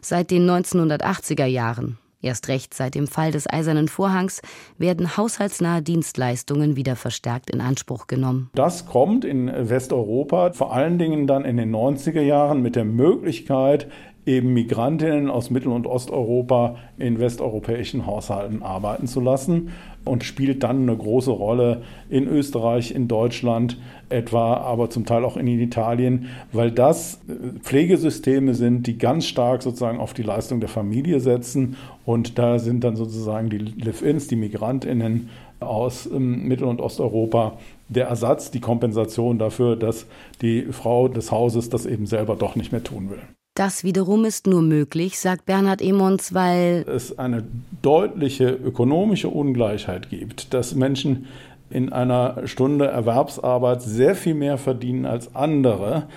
Seit 0.02 0.32
den 0.32 0.50
1980er 0.50 1.46
Jahren, 1.46 1.98
erst 2.22 2.48
recht 2.48 2.74
seit 2.74 2.96
dem 2.96 3.08
Fall 3.08 3.32
des 3.32 3.52
Eisernen 3.52 3.88
Vorhangs, 3.88 4.42
werden 4.78 5.18
haushaltsnahe 5.18 5.82
Dienstleistungen 5.82 6.76
wieder 6.76 6.96
verstärkt 6.96 7.50
in 7.50 7.62
Anspruch 7.62 8.08
genommen. 8.08 8.50
Das 8.56 8.86
kommt 8.86 9.26
in 9.26 9.48
Westeuropa 9.48 10.54
vor 10.54 10.74
allen 10.74 10.98
Dingen 10.98 11.28
dann 11.28 11.46
in 11.46 11.58
den 11.58 11.74
90er 11.74 12.22
Jahren 12.22 12.62
mit 12.62 12.76
der 12.76 12.86
Möglichkeit, 12.86 13.88
eben 14.26 14.54
Migrantinnen 14.54 15.30
aus 15.30 15.50
Mittel- 15.50 15.72
und 15.72 15.88
Osteuropa 15.88 16.76
in 16.98 17.20
westeuropäischen 17.20 18.06
Haushalten 18.06 18.62
arbeiten 18.62 19.08
zu 19.08 19.22
lassen 19.22 19.72
und 20.06 20.24
spielt 20.24 20.64
dann 20.64 20.84
eine 20.84 20.96
große 20.96 21.32
Rolle 21.32 21.82
in 22.10 22.28
Österreich, 22.28 22.92
in 22.92 23.08
Deutschland 23.08 23.78
etwa, 24.10 24.56
aber 24.56 24.90
zum 24.90 25.06
Teil 25.06 25.24
auch 25.24 25.38
in 25.38 25.48
Italien, 25.48 26.28
weil 26.52 26.72
das 26.72 27.20
äh, 27.28 27.60
Pflegesysteme 27.60 28.54
sind, 28.54 28.88
die 28.88 28.98
ganz 28.98 29.26
stark 29.26 29.62
sozusagen 29.62 30.00
auf 30.00 30.14
die 30.14 30.24
Leistung 30.24 30.60
der 30.60 30.70
Familie 30.70 31.20
setzen 31.20 31.76
und 32.06 32.38
da 32.40 32.60
sind 32.60 32.84
dann 32.84 32.96
sozusagen 32.96 33.50
die 33.50 33.58
Live-ins, 33.58 34.28
die 34.28 34.36
Migrantinnen 34.36 35.30
aus 35.60 36.06
ähm, 36.06 36.48
Mittel- 36.48 36.68
und 36.68 36.82
Osteuropa 36.82 37.58
der 37.88 38.08
Ersatz, 38.08 38.52
die 38.52 38.62
Kompensation 38.62 39.40
dafür, 39.40 39.76
dass 39.76 40.06
die 40.42 40.64
Frau 40.72 41.08
des 41.08 41.32
Hauses 41.32 41.70
das 41.70 41.86
eben 41.86 42.06
selber 42.06 42.36
doch 42.36 42.56
nicht 42.56 42.72
mehr 42.72 42.84
tun 42.84 43.10
will. 43.10 43.20
Das 43.60 43.84
wiederum 43.84 44.24
ist 44.24 44.48
nur 44.48 44.62
möglich, 44.62 45.20
sagt 45.20 45.46
Bernhard 45.46 45.82
Emons, 45.82 46.34
weil 46.34 46.86
es 46.88 47.20
eine 47.20 47.44
deutliche 47.82 48.52
ökonomische 48.52 49.28
Ungleichheit 49.28 50.10
gibt, 50.10 50.54
dass 50.54 50.76
Menschen 50.76 51.28
in 51.70 51.92
einer 51.92 52.48
Stunde 52.48 52.88
Erwerbsarbeit 52.88 53.82
sehr 53.82 54.16
viel 54.16 54.34
mehr 54.34 54.58
verdienen 54.58 55.06
als 55.06 55.36
andere. 55.36 56.08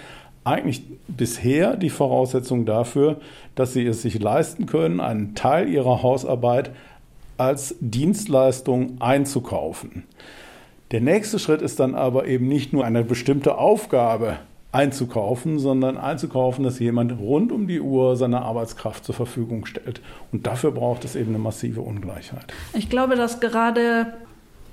Eigentlich 0.44 0.84
bisher 1.08 1.76
die 1.76 1.90
Voraussetzung 1.90 2.64
dafür, 2.64 3.16
dass 3.56 3.72
sie 3.72 3.84
es 3.87 4.02
sich 4.02 4.20
leisten 4.20 4.66
können, 4.66 5.00
einen 5.00 5.34
Teil 5.34 5.68
ihrer 5.68 6.04
Hausarbeit 6.04 6.70
als 7.38 7.75
Dienstleistung 7.80 8.98
einzukaufen. 9.00 10.05
Der 10.92 11.00
nächste 11.00 11.40
Schritt 11.40 11.61
ist 11.61 11.81
dann 11.81 11.96
aber 11.96 12.28
eben 12.28 12.46
nicht 12.46 12.72
nur 12.72 12.85
eine 12.85 13.02
bestimmte 13.02 13.59
Aufgabe 13.59 14.38
einzukaufen, 14.72 15.58
sondern 15.58 15.98
einzukaufen, 15.98 16.64
dass 16.64 16.78
jemand 16.78 17.18
rund 17.18 17.52
um 17.52 17.66
die 17.66 17.80
Uhr 17.80 18.16
seine 18.16 18.42
Arbeitskraft 18.42 19.04
zur 19.04 19.14
Verfügung 19.14 19.66
stellt. 19.66 20.00
Und 20.32 20.46
dafür 20.46 20.72
braucht 20.72 21.04
es 21.04 21.14
eben 21.14 21.28
eine 21.28 21.38
massive 21.38 21.82
Ungleichheit. 21.82 22.52
Ich 22.72 22.88
glaube, 22.88 23.14
dass 23.14 23.40
gerade 23.40 24.14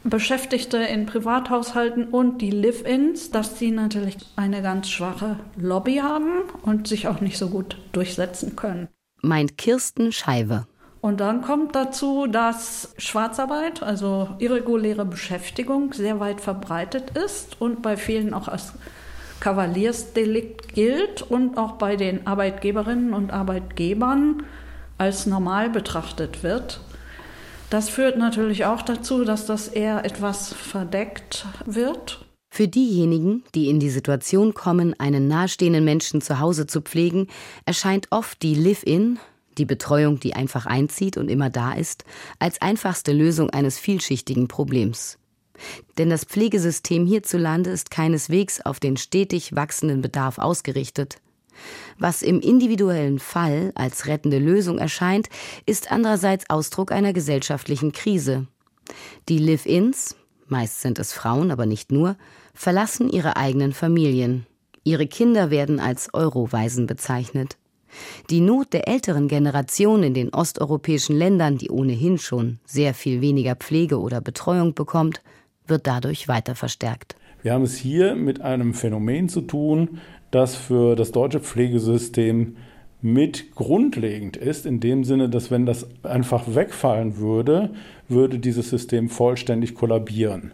Beschäftigte 0.06 0.78
in 0.78 1.06
Privathaushalten 1.06 2.06
und 2.06 2.42
die 2.42 2.52
Live-ins, 2.52 3.32
dass 3.32 3.60
sie 3.60 3.72
natürlich 3.72 4.18
eine 4.38 4.62
ganz 4.62 4.90
schwache 4.90 5.36
Lobby 5.58 5.98
haben 5.98 6.44
und 6.64 6.88
sich 6.88 7.10
auch 7.10 7.20
nicht 7.20 7.38
so 7.38 7.50
gut 7.50 7.78
durchsetzen 7.92 8.56
können. 8.56 8.88
Meint 9.22 9.58
Kirsten 9.58 10.14
Scheibe. 10.14 10.66
Und 11.02 11.20
dann 11.20 11.42
kommt 11.42 11.76
dazu, 11.76 12.28
dass 12.28 12.94
Schwarzarbeit, 12.98 13.84
also 13.84 14.30
irreguläre 14.40 15.06
Beschäftigung, 15.06 15.94
sehr 15.94 16.20
weit 16.20 16.42
verbreitet 16.42 17.12
ist 17.18 17.60
und 17.62 17.82
bei 17.82 17.96
vielen 17.96 18.34
auch 18.34 18.48
als 18.48 18.74
Kavaliersdelikt 19.40 20.74
gilt 20.74 21.22
und 21.22 21.58
auch 21.58 21.74
bei 21.74 21.96
den 21.96 22.28
Arbeitgeberinnen 22.28 23.14
und 23.14 23.32
Arbeitgebern 23.32 24.44
als 24.98 25.26
normal 25.26 25.70
betrachtet 25.70 26.44
wird. 26.44 26.82
Das 27.70 27.90
führt 27.90 28.18
natürlich 28.18 28.66
auch 28.66 28.82
dazu, 28.82 29.24
dass 29.24 29.46
das 29.46 29.68
eher 29.68 30.04
etwas 30.04 30.54
verdeckt 30.54 31.46
wird. 31.66 32.26
Für 32.52 32.68
diejenigen, 32.68 33.44
die 33.54 33.70
in 33.70 33.80
die 33.80 33.92
Situation 33.92 34.56
kommen, 34.56 35.00
einen 35.00 35.28
nahestehenden 35.28 35.86
Menschen 35.86 36.20
zu 36.20 36.40
Hause 36.40 36.66
zu 36.66 36.82
pflegen, 36.82 37.28
erscheint 37.66 38.08
oft 38.10 38.42
die 38.42 38.56
Live-in, 38.56 39.20
die 39.60 39.66
Betreuung, 39.66 40.20
die 40.20 40.34
einfach 40.34 40.66
einzieht 40.66 41.16
und 41.16 41.30
immer 41.30 41.52
da 41.52 41.74
ist, 41.74 42.06
als 42.40 42.60
einfachste 42.62 43.14
Lösung 43.14 43.52
eines 43.52 43.78
vielschichtigen 43.78 44.48
Problems. 44.48 45.19
Denn 45.98 46.10
das 46.10 46.24
Pflegesystem 46.24 47.06
hierzulande 47.06 47.70
ist 47.70 47.92
keineswegs 47.92 48.62
auf 48.62 48.80
den 48.80 48.98
stetig 48.98 49.56
wachsenden 49.56 50.02
Bedarf 50.02 50.38
ausgerichtet. 50.38 51.18
Was 51.98 52.22
im 52.22 52.40
individuellen 52.40 53.20
Fall 53.20 53.72
als 53.76 54.08
rettende 54.08 54.40
Lösung 54.40 54.78
erscheint, 54.78 55.28
ist 55.66 55.92
andererseits 55.92 56.50
Ausdruck 56.50 56.92
einer 56.92 57.14
gesellschaftlichen 57.14 57.92
Krise. 57.92 58.48
Die 59.28 59.40
Live-ins, 59.40 60.16
meist 60.48 60.82
sind 60.82 61.00
es 61.00 61.14
Frauen, 61.14 61.52
aber 61.52 61.66
nicht 61.66 61.92
nur, 61.92 62.16
verlassen 62.54 63.10
ihre 63.10 63.38
eigenen 63.38 63.74
Familien. 63.74 64.46
Ihre 64.84 65.08
Kinder 65.08 65.52
werden 65.52 65.80
als 65.80 66.14
Eurowaisen 66.14 66.88
bezeichnet. 66.88 67.58
Die 68.30 68.42
Not 68.42 68.74
der 68.74 68.88
älteren 68.88 69.28
Generation 69.28 70.04
in 70.04 70.14
den 70.14 70.34
osteuropäischen 70.34 71.16
Ländern, 71.16 71.58
die 71.58 71.70
ohnehin 71.70 72.18
schon 72.18 72.60
sehr 72.66 72.94
viel 72.94 73.22
weniger 73.22 73.56
Pflege 73.56 74.00
oder 74.00 74.22
Betreuung 74.22 74.74
bekommt, 74.76 75.22
wird 75.70 75.88
dadurch 75.88 76.28
weiter 76.28 76.56
verstärkt. 76.56 77.16
Wir 77.42 77.54
haben 77.54 77.64
es 77.64 77.78
hier 77.78 78.16
mit 78.16 78.42
einem 78.42 78.74
Phänomen 78.74 79.30
zu 79.30 79.42
tun, 79.42 80.00
das 80.32 80.56
für 80.56 80.96
das 80.96 81.12
deutsche 81.12 81.40
Pflegesystem 81.40 82.58
mit 83.02 83.56
grundlegend 83.56 84.36
ist, 84.36 84.66
in 84.66 84.80
dem 84.82 85.06
Sinne, 85.06 85.30
dass 85.30 85.52
wenn 85.52 85.66
das 85.66 85.88
einfach 86.04 86.54
wegfallen 86.54 87.18
würde, 87.18 87.70
würde 88.10 88.40
dieses 88.40 88.70
System 88.70 89.10
vollständig 89.10 89.74
kollabieren. 89.74 90.52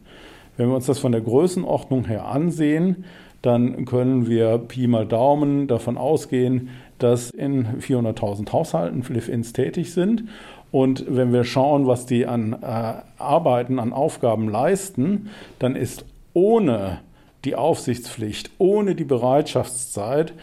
Wenn 0.57 0.69
wir 0.69 0.75
uns 0.75 0.85
das 0.85 0.99
von 0.99 1.11
der 1.11 1.21
Größenordnung 1.21 2.05
her 2.05 2.25
ansehen, 2.25 3.05
dann 3.41 3.85
können 3.85 4.27
wir 4.27 4.57
Pi 4.57 4.87
mal 4.87 5.05
Daumen 5.05 5.67
davon 5.67 5.97
ausgehen, 5.97 6.69
dass 6.97 7.29
in 7.29 7.79
400.000 7.79 8.51
Haushalten 8.51 9.03
Live-ins 9.13 9.53
tätig 9.53 9.91
sind 9.93 10.23
und 10.71 11.05
wenn 11.07 11.31
wir 11.31 11.43
schauen, 11.43 11.87
was 11.87 12.05
die 12.05 12.25
an 12.25 12.53
äh, 12.53 12.93
Arbeiten, 13.17 13.79
an 13.79 13.93
Aufgaben 13.93 14.49
leisten, 14.49 15.29
dann 15.59 15.75
ist 15.75 16.05
ohne 16.33 16.99
die 17.45 17.55
Aufsichtspflicht, 17.55 18.51
ohne 18.57 18.95
die 18.95 19.05
Bereitschaftszeit, 19.05 20.33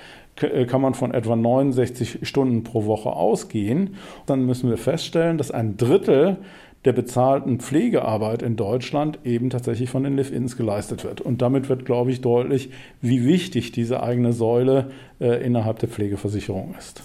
äh, 0.40 0.64
kann 0.66 0.80
man 0.80 0.94
von 0.94 1.12
etwa 1.12 1.36
69 1.36 2.20
Stunden 2.22 2.62
pro 2.62 2.86
Woche 2.86 3.10
ausgehen. 3.10 3.96
Dann 4.26 4.46
müssen 4.46 4.70
wir 4.70 4.78
feststellen, 4.78 5.38
dass 5.38 5.50
ein 5.50 5.76
Drittel 5.76 6.38
der 6.84 6.92
bezahlten 6.92 7.60
Pflegearbeit 7.60 8.42
in 8.42 8.56
Deutschland 8.56 9.20
eben 9.24 9.50
tatsächlich 9.50 9.90
von 9.90 10.02
den 10.02 10.16
Live-Ins 10.16 10.56
geleistet 10.56 11.04
wird. 11.04 11.20
Und 11.20 11.40
damit 11.40 11.68
wird, 11.68 11.84
glaube 11.84 12.10
ich, 12.10 12.20
deutlich, 12.20 12.70
wie 13.00 13.24
wichtig 13.24 13.70
diese 13.70 14.02
eigene 14.02 14.32
Säule 14.32 14.90
äh, 15.20 15.44
innerhalb 15.44 15.78
der 15.78 15.88
Pflegeversicherung 15.88 16.74
ist. 16.76 17.02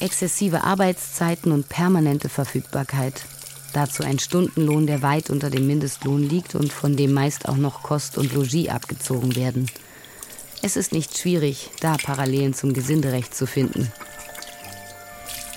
Exzessive 0.00 0.64
Arbeitszeiten 0.64 1.52
und 1.52 1.68
permanente 1.68 2.28
Verfügbarkeit. 2.28 3.24
Dazu 3.72 4.02
ein 4.02 4.18
Stundenlohn, 4.18 4.86
der 4.86 5.02
weit 5.02 5.30
unter 5.30 5.50
dem 5.50 5.66
Mindestlohn 5.66 6.22
liegt 6.22 6.54
und 6.54 6.72
von 6.72 6.96
dem 6.96 7.12
meist 7.12 7.48
auch 7.48 7.56
noch 7.56 7.82
Kost 7.82 8.16
und 8.18 8.32
Logis 8.32 8.68
abgezogen 8.68 9.36
werden. 9.36 9.66
Es 10.62 10.76
ist 10.76 10.92
nicht 10.92 11.16
schwierig, 11.16 11.70
da 11.80 11.96
Parallelen 11.96 12.54
zum 12.54 12.72
Gesinderecht 12.72 13.34
zu 13.34 13.46
finden. 13.46 13.92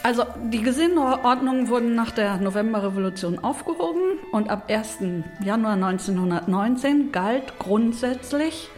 Also 0.03 0.25
die 0.51 0.61
Gesindeordnungen 0.61 1.69
wurden 1.69 1.95
nach 1.95 2.11
der 2.11 2.37
Novemberrevolution 2.37 3.39
aufgehoben 3.39 4.19
und 4.31 4.49
ab 4.49 4.69
1. 4.69 4.97
Januar 5.43 5.73
1919 5.73 7.11
galt 7.11 7.59
grundsätzlich 7.59 8.69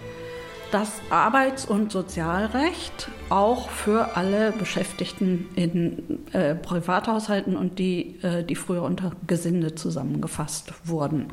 das 0.73 0.89
Arbeits- 1.11 1.65
und 1.65 1.91
Sozialrecht 1.91 3.09
auch 3.29 3.69
für 3.69 4.17
alle 4.17 4.51
Beschäftigten 4.51 5.47
in 5.55 6.25
äh, 6.33 6.55
Privathaushalten 6.55 7.55
und 7.55 7.77
die, 7.77 8.19
äh, 8.23 8.43
die 8.43 8.55
früher 8.55 8.81
unter 8.81 9.11
Gesinde 9.27 9.75
zusammengefasst 9.75 10.73
wurden. 10.83 11.27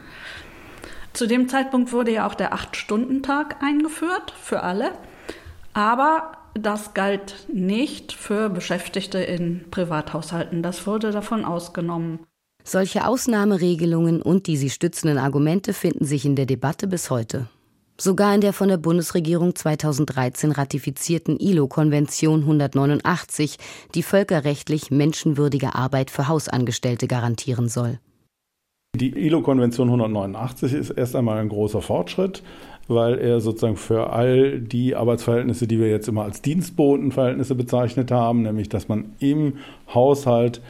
Zu 1.15 1.27
dem 1.27 1.49
Zeitpunkt 1.49 1.93
wurde 1.93 2.13
ja 2.13 2.27
auch 2.27 2.35
der 2.35 2.53
Acht-Stunden-Tag 2.53 3.63
eingeführt 3.63 4.35
für 4.39 4.63
alle, 4.63 4.93
aber 5.73 6.33
das 6.55 6.93
galt 6.93 7.47
nicht 7.53 8.13
für 8.13 8.51
Beschäftigte 8.51 9.19
in 9.19 9.71
Privathaushalten. 9.71 10.63
Das 10.63 10.87
wurde 10.87 11.13
davon 11.13 11.47
ausgenommen. 11.47 12.21
Solche 12.63 13.07
Ausnahmeregelungen 13.07 14.21
und 14.21 14.47
die 14.47 14.59
sie 14.59 14.69
stützenden 14.71 15.17
Argumente 15.17 15.73
finden 15.73 16.05
sich 16.05 16.27
in 16.27 16.37
der 16.37 16.47
Debatte 16.47 16.87
bis 16.87 17.09
heute. 17.09 17.47
Sogar 18.01 18.35
in 18.35 18.41
der 18.41 18.55
von 18.55 18.69
der 18.69 18.79
Bundesregierung 18.79 19.55
2013 19.55 20.53
ratifizierten 20.53 21.39
ILO-Konvention 21.39 22.41
189, 22.41 23.59
die 23.95 24.03
völkerrechtlich 24.03 24.91
menschenwürdige 24.91 25.75
Arbeit 25.75 26.11
für 26.11 26.27
Hausangestellte 26.27 27.07
garantieren 27.09 27.69
soll. 27.69 27.99
Die 28.97 29.11
ILO-Konvention 29.11 29.89
189 29.89 30.73
ist 30.73 30.91
erst 30.93 31.15
einmal 31.15 31.41
ein 31.41 31.51
großer 31.51 31.83
Fortschritt, 31.83 32.43
weil 32.89 33.19
er 33.19 33.41
sozusagen 33.41 33.77
für 33.77 34.11
all 34.15 34.61
die 34.61 34.97
Arbeitsverhältnisse, 34.97 35.67
die 35.67 35.79
wir 35.79 35.91
jetzt 35.91 36.09
immer 36.09 36.23
als 36.23 36.41
Dienstbotenverhältnisse 36.41 37.55
bezeichnet 37.55 38.11
haben, 38.11 38.41
nämlich 38.41 38.71
dass 38.71 38.89
man 38.89 39.13
im 39.19 39.59
Haushalt 39.93 40.63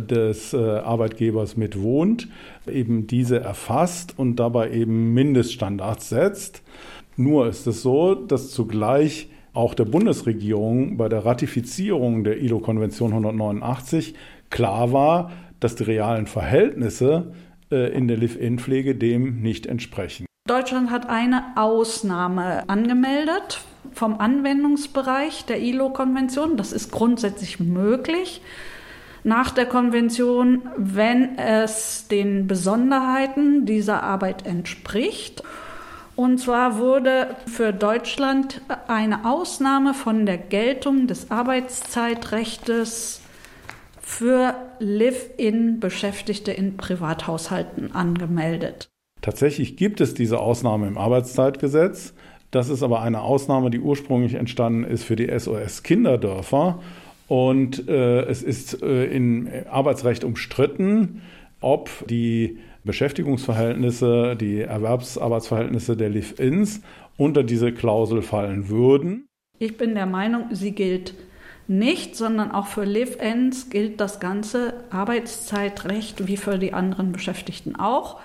des 0.00 0.54
äh, 0.54 0.56
Arbeitgebers 0.56 1.56
mit 1.56 1.80
wohnt, 1.80 2.28
eben 2.66 3.06
diese 3.06 3.40
erfasst 3.40 4.18
und 4.18 4.36
dabei 4.36 4.70
eben 4.70 5.12
Mindeststandards 5.12 6.08
setzt. 6.08 6.62
Nur 7.16 7.48
ist 7.48 7.66
es 7.66 7.82
so, 7.82 8.14
dass 8.14 8.50
zugleich 8.50 9.28
auch 9.52 9.74
der 9.74 9.84
Bundesregierung 9.84 10.96
bei 10.96 11.08
der 11.08 11.24
Ratifizierung 11.24 12.24
der 12.24 12.40
ILO-Konvention 12.40 13.10
189 13.10 14.14
klar 14.48 14.92
war, 14.92 15.30
dass 15.60 15.74
die 15.74 15.84
realen 15.84 16.26
Verhältnisse 16.26 17.34
äh, 17.70 17.92
in 17.92 18.08
der 18.08 18.16
Live-In-Pflege 18.16 18.94
dem 18.94 19.42
nicht 19.42 19.66
entsprechen. 19.66 20.26
Deutschland 20.48 20.90
hat 20.90 21.08
eine 21.08 21.44
Ausnahme 21.56 22.68
angemeldet 22.68 23.60
vom 23.92 24.18
Anwendungsbereich 24.18 25.44
der 25.44 25.60
ILO-Konvention. 25.60 26.56
Das 26.56 26.72
ist 26.72 26.90
grundsätzlich 26.90 27.60
möglich 27.60 28.40
nach 29.24 29.50
der 29.50 29.66
Konvention, 29.66 30.62
wenn 30.76 31.38
es 31.38 32.08
den 32.08 32.46
Besonderheiten 32.46 33.66
dieser 33.66 34.02
Arbeit 34.02 34.46
entspricht. 34.46 35.42
Und 36.16 36.38
zwar 36.38 36.78
wurde 36.78 37.36
für 37.46 37.72
Deutschland 37.72 38.60
eine 38.86 39.24
Ausnahme 39.24 39.94
von 39.94 40.26
der 40.26 40.38
Geltung 40.38 41.06
des 41.06 41.30
Arbeitszeitrechtes 41.30 43.22
für 44.00 44.54
Live-in-Beschäftigte 44.78 46.52
in 46.52 46.76
Privathaushalten 46.76 47.94
angemeldet. 47.94 48.90
Tatsächlich 49.22 49.76
gibt 49.76 50.00
es 50.00 50.14
diese 50.14 50.40
Ausnahme 50.40 50.88
im 50.88 50.98
Arbeitszeitgesetz. 50.98 52.12
Das 52.50 52.68
ist 52.68 52.82
aber 52.82 53.00
eine 53.00 53.22
Ausnahme, 53.22 53.70
die 53.70 53.80
ursprünglich 53.80 54.34
entstanden 54.34 54.84
ist 54.84 55.04
für 55.04 55.16
die 55.16 55.30
SOS 55.38 55.82
Kinderdörfer 55.82 56.80
und 57.32 57.88
äh, 57.88 58.24
es 58.24 58.42
ist 58.42 58.82
äh, 58.82 59.06
im 59.06 59.48
Arbeitsrecht 59.70 60.22
umstritten, 60.22 61.22
ob 61.62 61.88
die 62.06 62.58
Beschäftigungsverhältnisse, 62.84 64.36
die 64.36 64.60
Erwerbsarbeitsverhältnisse 64.60 65.96
der 65.96 66.10
Live-Ins 66.10 66.82
unter 67.16 67.42
diese 67.42 67.72
Klausel 67.72 68.20
fallen 68.20 68.68
würden. 68.68 69.28
Ich 69.58 69.78
bin 69.78 69.94
der 69.94 70.04
Meinung, 70.04 70.48
sie 70.50 70.72
gilt 70.72 71.14
nicht, 71.68 72.16
sondern 72.16 72.50
auch 72.50 72.66
für 72.66 72.84
Live-Ins 72.84 73.70
gilt 73.70 73.98
das 73.98 74.20
ganze 74.20 74.74
Arbeitszeitrecht 74.90 76.26
wie 76.26 76.36
für 76.36 76.58
die 76.58 76.74
anderen 76.74 77.12
Beschäftigten 77.12 77.76
auch, 77.76 78.20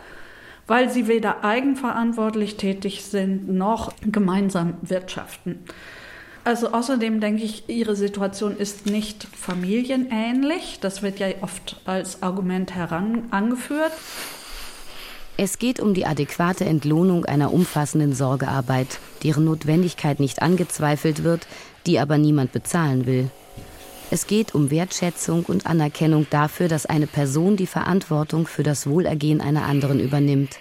weil 0.67 0.89
sie 0.89 1.07
weder 1.07 1.45
eigenverantwortlich 1.45 2.57
tätig 2.57 3.05
sind 3.05 3.47
noch 3.47 3.93
gemeinsam 4.01 4.73
wirtschaften. 4.81 5.59
Also 6.47 6.71
außerdem 6.71 7.19
denke 7.19 7.43
ich, 7.43 7.67
ihre 7.67 7.97
Situation 7.97 8.55
ist 8.55 8.85
nicht 8.85 9.27
familienähnlich. 9.35 10.77
Das 10.79 11.01
wird 11.01 11.19
ja 11.19 11.27
oft 11.41 11.81
als 11.83 12.23
Argument 12.23 12.73
heran 12.73 13.23
angeführt. 13.31 13.91
Es 15.35 15.59
geht 15.59 15.81
um 15.81 15.93
die 15.93 16.05
adäquate 16.05 16.63
Entlohnung 16.63 17.25
einer 17.25 17.51
umfassenden 17.51 18.13
Sorgearbeit, 18.13 18.99
deren 19.23 19.43
Notwendigkeit 19.43 20.21
nicht 20.21 20.41
angezweifelt 20.41 21.25
wird, 21.25 21.47
die 21.85 21.99
aber 21.99 22.17
niemand 22.17 22.53
bezahlen 22.53 23.05
will. 23.05 23.29
Es 24.09 24.25
geht 24.25 24.55
um 24.55 24.71
Wertschätzung 24.71 25.43
und 25.43 25.65
Anerkennung 25.65 26.27
dafür, 26.29 26.69
dass 26.69 26.85
eine 26.85 27.07
Person 27.07 27.57
die 27.57 27.67
Verantwortung 27.67 28.47
für 28.47 28.63
das 28.63 28.87
Wohlergehen 28.87 29.41
einer 29.41 29.65
anderen 29.65 29.99
übernimmt. 29.99 30.59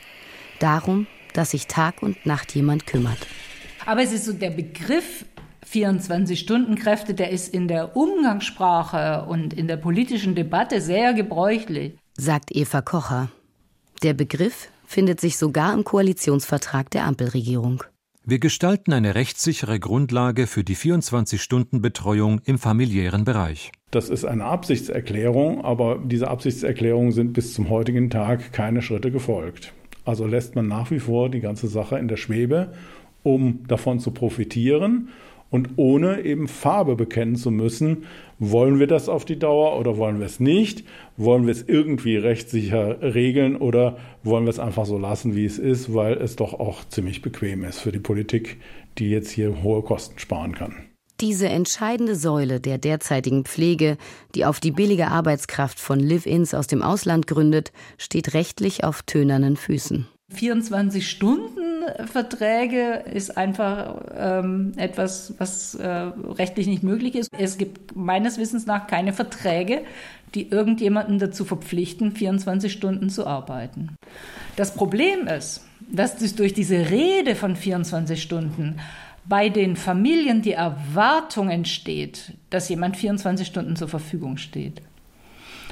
Darum, 0.59 1.07
dass 1.33 1.53
sich 1.53 1.69
Tag 1.69 2.03
und 2.03 2.27
Nacht 2.27 2.57
jemand 2.57 2.89
kümmert. 2.89 3.19
Aber 3.87 4.03
es 4.03 4.11
ist 4.11 4.25
so 4.25 4.33
der 4.33 4.51
Begriff 4.51 5.25
24-Stunden-Kräfte, 5.71 7.15
der 7.15 7.31
ist 7.31 7.53
in 7.53 7.69
der 7.69 7.97
Umgangssprache 7.97 9.27
und 9.29 9.53
in 9.53 9.69
der 9.69 9.77
politischen 9.77 10.35
Debatte 10.35 10.81
sehr 10.81 11.15
gebräuchlich. 11.15 11.95
Sagt 12.17 12.55
Eva 12.55 12.83
Kocher. 12.83 13.31
Der 14.03 14.15
Begriff 14.15 14.69
findet 14.87 15.21
sich 15.21 15.37
sogar 15.37 15.75
im 15.75 15.85
Koalitionsvertrag 15.85 16.91
der 16.91 17.05
Ampelregierung. 17.05 17.83
Wir 18.25 18.39
gestalten 18.41 18.93
eine 18.93 19.15
rechtssichere 19.15 19.79
Grundlage 19.79 20.49
für 20.49 20.65
die 20.65 20.77
24-Stunden-Betreuung 20.77 22.41
im 22.45 22.59
familiären 22.59 23.25
Bereich. 23.25 23.71
Das 23.93 24.09
ist 24.09 24.25
eine 24.25 24.45
Absichtserklärung, 24.45 25.65
aber 25.65 26.01
diese 26.05 26.29
Absichtserklärungen 26.29 27.13
sind 27.13 27.35
bis 27.35 27.55
zum 27.55 27.69
heutigen 27.69 28.11
Tag 28.11 28.53
keine 28.53 28.83
Schritte 28.83 29.13
gefolgt. 29.13 29.73
Also 30.05 30.27
lässt 30.27 30.57
man 30.57 30.67
nach 30.67 30.91
wie 30.91 30.99
vor 30.99 31.31
die 31.31 31.41
ganze 31.41 31.69
Sache 31.69 31.99
in 31.99 32.09
der 32.09 32.17
Schwebe, 32.17 32.73
um 33.23 33.65
davon 33.69 34.01
zu 34.01 34.11
profitieren 34.11 35.09
und 35.51 35.71
ohne 35.77 36.23
eben 36.23 36.49
Farbe 36.49 36.97
bekennen 36.97 37.37
zu 37.37 37.51
müssen, 37.51 38.05
wollen 38.39 38.79
wir 38.79 38.87
das 38.87 39.09
auf 39.09 39.25
die 39.25 39.39
Dauer 39.39 39.79
oder 39.79 39.97
wollen 39.97 40.19
wir 40.19 40.27
es 40.27 40.41
nicht? 40.41 40.85
Wollen 41.17 41.47
wir 41.47 41.53
es 41.53 41.63
irgendwie 41.63 42.17
rechtssicher 42.17 43.01
regeln 43.01 43.57
oder 43.57 43.97
wollen 44.23 44.45
wir 44.45 44.51
es 44.51 44.59
einfach 44.59 44.87
so 44.87 44.99
lassen, 44.99 45.35
wie 45.35 45.47
es 45.47 45.59
ist, 45.59 45.95
weil 45.95 46.15
es 46.15 46.37
doch 46.37 46.55
auch 46.55 46.87
ziemlich 46.89 47.23
bequem 47.23 47.65
ist 47.65 47.79
für 47.79 47.93
die 47.93 47.99
Politik, 47.99 48.59
die 48.99 49.11
jetzt 49.11 49.31
hier 49.31 49.63
hohe 49.63 49.83
Kosten 49.83 50.19
sparen 50.19 50.55
kann. 50.55 50.75
Diese 51.23 51.49
entscheidende 51.49 52.15
Säule 52.15 52.61
der 52.61 52.77
derzeitigen 52.77 53.47
Pflege, 53.47 53.97
die 54.35 54.45
auf 54.45 54.61
die 54.61 54.71
billige 54.71 55.09
Arbeitskraft 55.09 55.81
von 55.81 55.99
Live-ins 55.99 56.53
aus 56.53 56.67
dem 56.67 56.83
Ausland 56.83 57.27
gründet, 57.27 57.73
steht 57.97 58.35
rechtlich 58.35 58.85
auf 58.85 59.03
tönernen 59.03 59.57
Füßen. 59.57 60.07
24 60.35 61.09
Stunden 61.09 61.76
Verträge 62.07 63.05
ist 63.13 63.37
einfach 63.37 63.97
ähm, 64.17 64.73
etwas, 64.77 65.35
was 65.39 65.75
äh, 65.75 65.89
rechtlich 65.89 66.67
nicht 66.67 66.83
möglich 66.83 67.15
ist. 67.15 67.31
Es 67.37 67.59
gibt 67.59 67.97
meines 67.97 68.39
Wissens 68.39 68.67
nach 68.67 68.87
keine 68.87 69.13
Verträge, 69.13 69.83
die 70.35 70.51
irgendjemanden 70.51 71.19
dazu 71.19 71.45
verpflichten, 71.45 72.13
24 72.13 72.73
Stunden 72.73 73.11
zu 73.11 73.27
arbeiten. 73.27 73.97
Das 74.57 74.75
Problem 74.75 75.27
ist, 75.27 75.65
dass 75.91 76.17
durch 76.35 76.55
diese 76.55 76.91
Rede 76.91 77.35
von 77.35 77.57
24 77.57 78.21
Stunden 78.21 78.81
bei 79.29 79.49
den 79.49 79.77
Familien 79.77 80.43
die 80.43 80.53
Erwartung 80.53 81.51
entsteht, 81.51 82.33
dass 82.51 82.69
jemand 82.69 82.97
24 82.97 83.47
Stunden 83.47 83.77
zur 83.77 83.89
Verfügung 83.89 84.37
steht. 84.37 84.83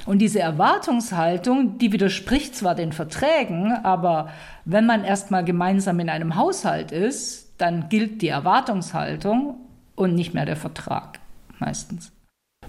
Und 0.05 0.19
diese 0.19 0.39
Erwartungshaltung, 0.39 1.79
die 1.79 1.91
widerspricht 1.91 2.55
zwar 2.55 2.75
den 2.75 2.91
Verträgen, 2.91 3.71
aber 3.71 4.29
wenn 4.63 4.85
man 4.85 5.03
erstmal 5.03 5.43
gemeinsam 5.43 5.99
in 5.99 6.09
einem 6.09 6.35
Haushalt 6.35 6.91
ist, 6.91 7.53
dann 7.57 7.89
gilt 7.89 8.21
die 8.21 8.27
Erwartungshaltung 8.27 9.55
und 9.95 10.13
nicht 10.13 10.33
mehr 10.33 10.45
der 10.45 10.57
Vertrag 10.57 11.19
meistens. 11.59 12.11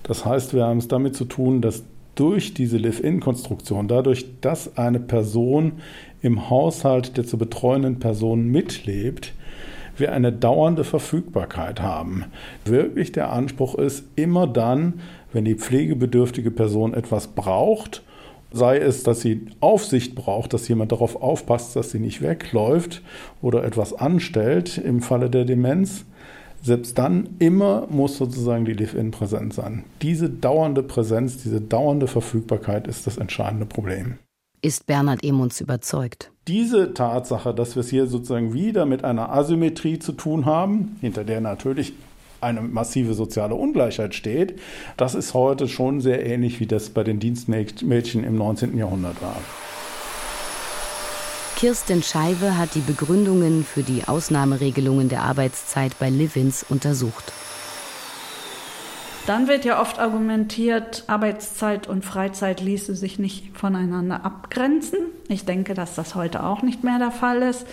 Das 0.02 0.24
heißt, 0.24 0.54
wir 0.54 0.64
haben 0.64 0.78
es 0.78 0.88
damit 0.88 1.16
zu 1.16 1.24
tun, 1.24 1.60
dass 1.60 1.82
durch 2.14 2.54
diese 2.54 2.78
Live-In-Konstruktion, 2.78 3.88
dadurch, 3.88 4.40
dass 4.40 4.78
eine 4.78 5.00
Person 5.00 5.72
im 6.22 6.48
Haushalt 6.48 7.16
der 7.16 7.26
zu 7.26 7.36
betreuenden 7.36 7.98
Person 7.98 8.46
mitlebt, 8.46 9.34
wir 9.98 10.12
eine 10.12 10.32
dauernde 10.32 10.84
Verfügbarkeit 10.84 11.80
haben. 11.80 12.24
Wirklich 12.64 13.12
der 13.12 13.32
Anspruch 13.32 13.74
ist, 13.76 14.04
immer 14.16 14.46
dann, 14.46 15.00
wenn 15.32 15.44
die 15.44 15.54
pflegebedürftige 15.54 16.50
Person 16.50 16.94
etwas 16.94 17.28
braucht, 17.28 18.02
sei 18.52 18.78
es, 18.78 19.02
dass 19.02 19.20
sie 19.20 19.46
Aufsicht 19.60 20.14
braucht, 20.14 20.52
dass 20.52 20.68
jemand 20.68 20.92
darauf 20.92 21.20
aufpasst, 21.20 21.76
dass 21.76 21.90
sie 21.90 21.98
nicht 21.98 22.22
wegläuft 22.22 23.02
oder 23.42 23.64
etwas 23.64 23.94
anstellt 23.94 24.78
im 24.78 25.02
Falle 25.02 25.30
der 25.30 25.44
Demenz, 25.44 26.04
selbst 26.62 26.98
dann 26.98 27.28
immer 27.38 27.86
muss 27.90 28.16
sozusagen 28.16 28.64
die 28.64 28.72
Live-In 28.72 29.10
präsent 29.10 29.54
sein. 29.54 29.84
Diese 30.02 30.28
dauernde 30.28 30.82
Präsenz, 30.82 31.42
diese 31.42 31.60
dauernde 31.60 32.06
Verfügbarkeit 32.06 32.88
ist 32.88 33.06
das 33.06 33.18
entscheidende 33.18 33.66
Problem. 33.66 34.18
Ist 34.62 34.86
Bernhard 34.86 35.22
Emunds 35.22 35.60
überzeugt. 35.60 36.32
Diese 36.48 36.94
Tatsache, 36.94 37.52
dass 37.52 37.74
wir 37.74 37.80
es 37.80 37.90
hier 37.90 38.06
sozusagen 38.06 38.54
wieder 38.54 38.86
mit 38.86 39.02
einer 39.02 39.32
Asymmetrie 39.32 39.98
zu 39.98 40.12
tun 40.12 40.46
haben, 40.46 40.96
hinter 41.00 41.24
der 41.24 41.40
natürlich 41.40 41.92
eine 42.40 42.60
massive 42.60 43.14
soziale 43.14 43.56
Ungleichheit 43.56 44.14
steht, 44.14 44.60
das 44.96 45.16
ist 45.16 45.34
heute 45.34 45.66
schon 45.66 46.00
sehr 46.00 46.24
ähnlich, 46.24 46.60
wie 46.60 46.66
das 46.66 46.90
bei 46.90 47.02
den 47.02 47.18
Dienstmädchen 47.18 48.22
im 48.22 48.36
19. 48.36 48.78
Jahrhundert 48.78 49.20
war. 49.20 49.36
Kirsten 51.56 52.04
Scheibe 52.04 52.56
hat 52.56 52.76
die 52.76 52.80
Begründungen 52.80 53.64
für 53.64 53.82
die 53.82 54.04
Ausnahmeregelungen 54.06 55.08
der 55.08 55.22
Arbeitszeit 55.22 55.98
bei 55.98 56.10
Livins 56.10 56.64
untersucht. 56.68 57.32
Dann 59.26 59.48
wird 59.48 59.64
ja 59.64 59.80
oft 59.80 59.98
argumentiert, 59.98 61.02
Arbeitszeit 61.08 61.88
und 61.88 62.04
Freizeit 62.04 62.60
ließe 62.60 62.94
sich 62.94 63.18
nicht 63.18 63.58
voneinander 63.58 64.24
abgrenzen. 64.24 64.98
Ich 65.28 65.44
denke, 65.44 65.74
dass 65.74 65.96
das 65.96 66.14
heute 66.14 66.44
auch 66.44 66.62
nicht 66.62 66.84
mehr 66.84 67.00
der 67.00 67.10
Fall 67.10 67.42
ist. 67.42 67.66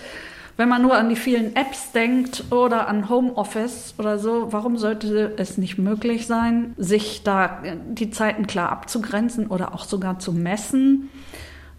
Wenn 0.57 0.67
man 0.67 0.81
nur 0.81 0.95
an 0.95 1.09
die 1.09 1.15
vielen 1.15 1.55
Apps 1.55 1.91
denkt 1.91 2.45
oder 2.51 2.87
an 2.87 3.07
Homeoffice 3.07 3.93
oder 3.99 4.17
so, 4.17 4.51
warum 4.51 4.77
sollte 4.77 5.33
es 5.37 5.59
nicht 5.59 5.77
möglich 5.77 6.25
sein, 6.25 6.73
sich 6.77 7.21
da 7.23 7.61
die 7.87 8.09
Zeiten 8.09 8.47
klar 8.47 8.71
abzugrenzen 8.71 9.47
oder 9.47 9.75
auch 9.75 9.85
sogar 9.85 10.17
zu 10.17 10.33
messen? 10.33 11.11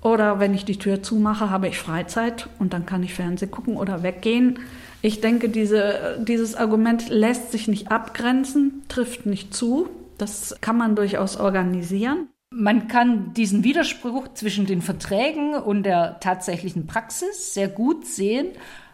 Oder 0.01 0.39
wenn 0.39 0.55
ich 0.55 0.65
die 0.65 0.79
Tür 0.79 1.03
zumache, 1.03 1.51
habe 1.51 1.67
ich 1.67 1.79
Freizeit 1.79 2.49
und 2.61 2.73
dann 2.73 2.87
kann 2.87 3.03
ich 3.03 3.15
Fernsehen 3.15 3.51
gucken 3.51 3.77
oder 3.77 4.05
weggehen. 4.05 4.61
Ich 5.05 5.21
denke, 5.21 5.51
diese, 5.51 6.19
dieses 6.27 6.55
Argument 6.55 7.11
lässt 7.11 7.53
sich 7.53 7.69
nicht 7.69 7.91
abgrenzen, 7.91 8.85
trifft 8.89 9.27
nicht 9.27 9.53
zu. 9.53 9.91
Das 10.17 10.57
kann 10.63 10.79
man 10.79 10.97
durchaus 10.97 11.37
organisieren. 11.37 12.29
Man 12.51 12.89
kann 12.89 13.35
diesen 13.35 13.65
Widerspruch 13.65 14.29
zwischen 14.33 14.65
den 14.65 14.81
Verträgen 14.81 15.57
und 15.57 15.83
der 15.83 16.21
tatsächlichen 16.21 16.87
Praxis 16.87 17.53
sehr 17.53 17.69
gut 17.69 18.07
sehen 18.07 18.47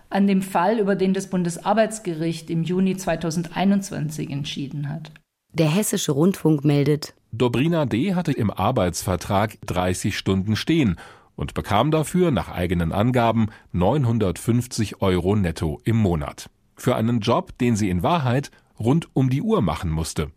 an 0.08 0.26
dem 0.26 0.42
Fall, 0.42 0.80
über 0.80 0.96
den 0.96 1.14
das 1.14 1.28
Bundesarbeitsgericht 1.28 2.50
im 2.50 2.64
Juni 2.64 2.96
2021 2.96 4.30
entschieden 4.30 4.88
hat. 4.88 5.12
Der 5.52 5.68
Hessische 5.68 6.10
Rundfunk 6.10 6.64
meldet, 6.64 7.14
Dobrina 7.30 7.86
D. 7.86 8.16
hatte 8.16 8.32
im 8.32 8.50
Arbeitsvertrag 8.50 9.58
30 9.64 10.18
Stunden 10.18 10.56
stehen 10.56 10.96
und 11.40 11.54
bekam 11.54 11.90
dafür 11.90 12.30
nach 12.30 12.50
eigenen 12.50 12.92
Angaben 12.92 13.46
950 13.72 15.00
Euro 15.00 15.34
netto 15.36 15.80
im 15.84 15.96
Monat. 15.96 16.50
Für 16.76 16.96
einen 16.96 17.20
Job, 17.20 17.56
den 17.56 17.76
sie 17.76 17.88
in 17.88 18.02
Wahrheit 18.02 18.50
rund 18.78 19.08
um 19.14 19.30
die 19.30 19.40
Uhr 19.40 19.62
machen 19.62 19.90
musste. 19.90 20.30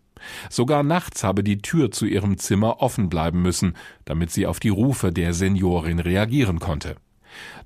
Sogar 0.49 0.81
nachts 0.81 1.25
habe 1.25 1.43
die 1.43 1.61
Tür 1.61 1.91
zu 1.91 2.05
ihrem 2.05 2.37
Zimmer 2.37 2.81
offen 2.81 3.09
bleiben 3.09 3.41
müssen, 3.41 3.75
damit 4.05 4.31
sie 4.31 4.47
auf 4.47 4.61
die 4.61 4.69
Rufe 4.69 5.11
der 5.11 5.33
Seniorin 5.33 5.99
reagieren 5.99 6.59
konnte. 6.59 6.95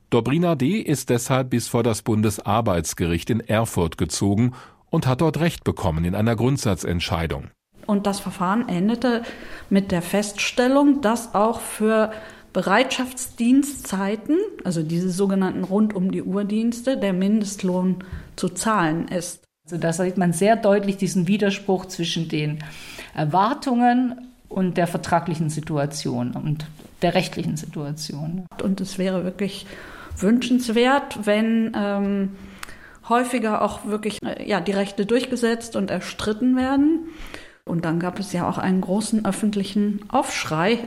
Dobrina 0.10 0.56
D. 0.56 0.80
ist 0.80 1.12
deshalb 1.12 1.52
bis 1.52 1.68
vor 1.68 1.84
das 1.84 2.02
Bundesarbeitsgericht 2.02 3.30
in 3.30 3.40
Erfurt 3.40 4.00
gezogen 4.00 4.54
und 4.90 5.06
hat 5.06 5.22
dort 5.22 5.40
Recht 5.40 5.64
bekommen 5.64 6.06
in 6.06 6.16
einer 6.16 6.36
Grundsatzentscheidung. 6.36 7.50
Und 7.86 8.08
das 8.08 8.20
Verfahren 8.20 8.68
endete 8.68 9.22
mit 9.70 9.92
der 9.92 10.02
Feststellung, 10.02 11.02
dass 11.02 11.36
auch 11.36 11.62
für 11.62 12.12
Bereitschaftsdienstzeiten, 12.58 14.36
also 14.64 14.82
diese 14.82 15.12
sogenannten 15.12 15.64
rund 15.64 15.94
um 15.94 16.10
die 16.10 16.24
Uhr 16.24 16.44
Dienste, 16.44 16.98
der 16.98 17.14
Mindestlohn 17.14 17.98
zu 18.36 18.50
zahlen 18.50 19.10
ist. 19.10 19.44
Also 19.66 19.78
da 19.78 19.94
sieht 19.94 20.18
man 20.18 20.34
sehr 20.34 20.56
deutlich 20.56 20.98
diesen 20.98 21.28
Widerspruch 21.28 21.86
zwischen 21.86 22.30
den 22.30 22.64
Erwartungen 23.14 24.32
und 24.50 24.76
der 24.78 24.88
vertraglichen 24.88 25.52
Situation 25.52 26.32
und 26.32 26.66
der 27.04 27.14
rechtlichen 27.14 27.58
Situation. 27.58 28.48
Und 28.64 28.82
es 28.82 28.98
wäre 28.98 29.24
wirklich 29.24 29.68
wünschenswert, 30.18 31.28
wenn 31.28 31.74
ähm, 31.76 32.32
häufiger 33.08 33.62
auch 33.62 33.86
wirklich 33.86 34.18
äh, 34.24 34.50
ja, 34.50 34.62
die 34.62 34.72
Rechte 34.72 35.06
durchgesetzt 35.06 35.76
und 35.76 35.92
erstritten 35.92 36.58
werden. 36.58 37.10
Und 37.66 37.86
dann 37.86 38.00
gab 38.00 38.18
es 38.18 38.34
ja 38.34 38.50
auch 38.50 38.58
einen 38.58 38.82
großen 38.82 39.28
öffentlichen 39.28 40.00
Aufschrei. 40.10 40.80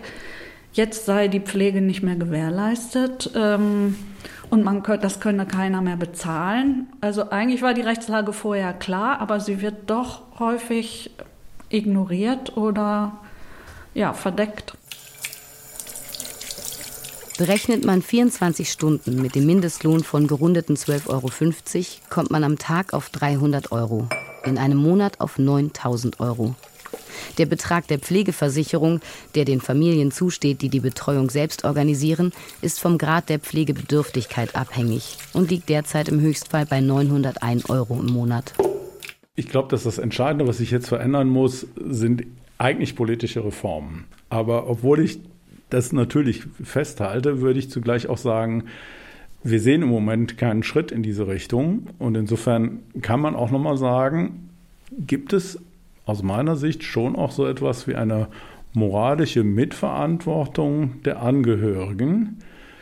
Jetzt 0.72 1.04
sei 1.04 1.28
die 1.28 1.40
Pflege 1.40 1.80
nicht 1.80 2.02
mehr 2.02 2.14
gewährleistet 2.14 3.30
ähm, 3.34 3.96
und 4.50 4.64
man 4.64 4.82
könnte, 4.82 5.02
das 5.02 5.20
könne 5.20 5.46
keiner 5.46 5.80
mehr 5.80 5.96
bezahlen. 5.96 6.88
Also 7.00 7.30
eigentlich 7.30 7.62
war 7.62 7.74
die 7.74 7.80
Rechtslage 7.80 8.32
vorher 8.32 8.72
klar, 8.72 9.20
aber 9.20 9.40
sie 9.40 9.60
wird 9.60 9.90
doch 9.90 10.22
häufig 10.38 11.10
ignoriert 11.70 12.56
oder 12.56 13.12
ja, 13.94 14.12
verdeckt. 14.12 14.74
Berechnet 17.36 17.84
man 17.84 18.02
24 18.02 18.70
Stunden 18.70 19.22
mit 19.22 19.34
dem 19.34 19.46
Mindestlohn 19.46 20.04
von 20.04 20.26
gerundeten 20.26 20.76
12,50 20.76 21.08
Euro, 21.08 21.30
kommt 22.10 22.30
man 22.30 22.44
am 22.44 22.58
Tag 22.58 22.92
auf 22.92 23.08
300 23.08 23.72
Euro, 23.72 24.08
in 24.44 24.58
einem 24.58 24.76
Monat 24.76 25.20
auf 25.20 25.38
9000 25.38 26.20
Euro. 26.20 26.54
Der 27.38 27.46
Betrag 27.46 27.88
der 27.88 27.98
Pflegeversicherung, 27.98 29.00
der 29.34 29.44
den 29.44 29.60
Familien 29.60 30.10
zusteht, 30.10 30.62
die 30.62 30.68
die 30.68 30.80
Betreuung 30.80 31.30
selbst 31.30 31.64
organisieren, 31.64 32.32
ist 32.62 32.80
vom 32.80 32.98
Grad 32.98 33.28
der 33.28 33.38
Pflegebedürftigkeit 33.38 34.56
abhängig 34.56 35.16
und 35.32 35.50
liegt 35.50 35.68
derzeit 35.68 36.08
im 36.08 36.20
Höchstfall 36.20 36.66
bei 36.66 36.80
901 36.80 37.68
Euro 37.70 38.00
im 38.00 38.12
Monat. 38.12 38.54
Ich 39.36 39.48
glaube, 39.48 39.68
dass 39.68 39.84
das 39.84 39.98
Entscheidende, 39.98 40.46
was 40.46 40.58
sich 40.58 40.70
jetzt 40.70 40.88
verändern 40.88 41.28
muss, 41.28 41.66
sind 41.76 42.26
eigentlich 42.58 42.94
politische 42.94 43.44
Reformen. 43.44 44.04
Aber 44.28 44.68
obwohl 44.68 45.00
ich 45.00 45.20
das 45.70 45.92
natürlich 45.92 46.42
festhalte, 46.62 47.40
würde 47.40 47.58
ich 47.58 47.70
zugleich 47.70 48.08
auch 48.08 48.18
sagen, 48.18 48.64
wir 49.42 49.60
sehen 49.60 49.82
im 49.82 49.88
Moment 49.88 50.36
keinen 50.36 50.62
Schritt 50.62 50.92
in 50.92 51.02
diese 51.02 51.26
Richtung. 51.26 51.86
Und 51.98 52.16
insofern 52.16 52.80
kann 53.00 53.20
man 53.20 53.34
auch 53.34 53.50
nochmal 53.50 53.78
sagen, 53.78 54.50
gibt 54.90 55.32
es 55.32 55.58
aus 56.06 56.22
meiner 56.22 56.56
Sicht 56.56 56.82
schon 56.82 57.16
auch 57.16 57.30
so 57.30 57.46
etwas 57.46 57.86
wie 57.86 57.94
eine 57.94 58.28
moralische 58.72 59.44
Mitverantwortung 59.44 61.02
der 61.04 61.22
Angehörigen 61.22 62.38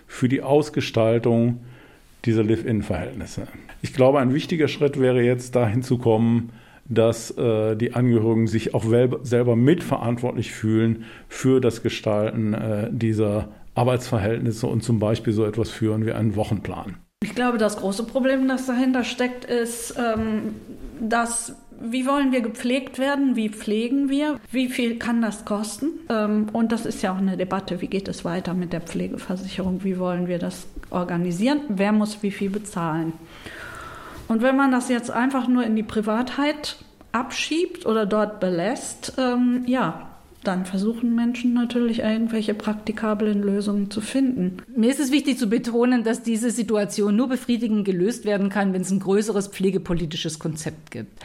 für 0.06 0.28
die 0.28 0.42
Ausgestaltung 0.42 1.60
dieser 2.24 2.44
Live-In-Verhältnisse. 2.44 3.46
Ich 3.82 3.92
glaube, 3.92 4.18
ein 4.18 4.34
wichtiger 4.34 4.68
Schritt 4.68 5.00
wäre 5.00 5.22
jetzt 5.22 5.54
dahin 5.54 5.82
zu 5.82 5.98
kommen, 5.98 6.50
dass 6.86 7.30
äh, 7.36 7.76
die 7.76 7.94
Angehörigen 7.94 8.46
sich 8.46 8.74
auch 8.74 8.84
selber 9.22 9.56
mitverantwortlich 9.56 10.52
fühlen 10.52 11.04
für 11.28 11.60
das 11.60 11.82
Gestalten 11.82 12.54
äh, 12.54 12.88
dieser 12.90 13.48
Arbeitsverhältnisse 13.74 14.66
und 14.66 14.82
zum 14.82 14.98
Beispiel 14.98 15.32
so 15.32 15.44
etwas 15.44 15.70
führen 15.70 16.06
wie 16.06 16.12
einen 16.12 16.34
Wochenplan. 16.34 16.96
Ich 17.22 17.34
glaube, 17.34 17.58
das 17.58 17.76
große 17.76 18.04
Problem, 18.04 18.48
das 18.48 18.66
dahinter 18.66 19.04
steckt, 19.04 19.44
ist, 19.44 19.94
ähm, 19.98 20.54
dass 21.00 21.54
wie 21.80 22.06
wollen 22.06 22.32
wir 22.32 22.40
gepflegt 22.40 22.98
werden? 22.98 23.36
Wie 23.36 23.48
pflegen 23.48 24.08
wir? 24.08 24.40
Wie 24.50 24.68
viel 24.68 24.98
kann 24.98 25.22
das 25.22 25.44
kosten? 25.44 25.90
Ähm, 26.08 26.48
und 26.52 26.72
das 26.72 26.86
ist 26.86 27.02
ja 27.02 27.12
auch 27.12 27.18
eine 27.18 27.36
Debatte. 27.36 27.80
Wie 27.80 27.86
geht 27.86 28.08
es 28.08 28.24
weiter 28.24 28.54
mit 28.54 28.72
der 28.72 28.80
Pflegeversicherung? 28.80 29.84
Wie 29.84 29.98
wollen 29.98 30.28
wir 30.28 30.38
das 30.38 30.66
organisieren? 30.90 31.60
Wer 31.68 31.92
muss 31.92 32.22
wie 32.22 32.30
viel 32.30 32.50
bezahlen? 32.50 33.12
Und 34.28 34.42
wenn 34.42 34.56
man 34.56 34.70
das 34.70 34.88
jetzt 34.88 35.10
einfach 35.10 35.48
nur 35.48 35.64
in 35.64 35.76
die 35.76 35.82
Privatheit 35.82 36.76
abschiebt 37.12 37.86
oder 37.86 38.06
dort 38.06 38.40
belässt, 38.40 39.14
ähm, 39.18 39.64
ja, 39.66 40.08
dann 40.44 40.64
versuchen 40.66 41.14
Menschen 41.14 41.52
natürlich 41.52 42.00
irgendwelche 42.00 42.54
praktikablen 42.54 43.42
Lösungen 43.42 43.90
zu 43.90 44.00
finden. 44.00 44.58
Mir 44.74 44.90
ist 44.90 45.00
es 45.00 45.10
wichtig 45.10 45.38
zu 45.38 45.48
betonen, 45.48 46.04
dass 46.04 46.22
diese 46.22 46.50
Situation 46.50 47.16
nur 47.16 47.28
befriedigend 47.28 47.84
gelöst 47.84 48.24
werden 48.24 48.48
kann, 48.48 48.72
wenn 48.72 48.82
es 48.82 48.90
ein 48.90 49.00
größeres 49.00 49.48
pflegepolitisches 49.48 50.38
Konzept 50.38 50.90
gibt. 50.90 51.20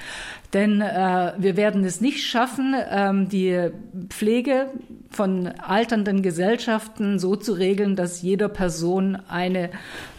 Denn 0.54 0.82
äh, 0.82 1.34
wir 1.38 1.58
werden 1.58 1.84
es 1.84 2.02
nicht 2.02 2.24
schaffen, 2.24 2.76
ähm, 2.90 3.30
die 3.30 3.70
Pflege 4.10 4.72
von 5.10 5.48
alternden 5.48 6.22
Gesellschaften 6.22 7.20
so 7.20 7.36
zu 7.36 7.54
regeln, 7.54 7.96
dass 7.96 8.22
jeder 8.22 8.50
Person 8.50 9.16
eine 9.28 9.70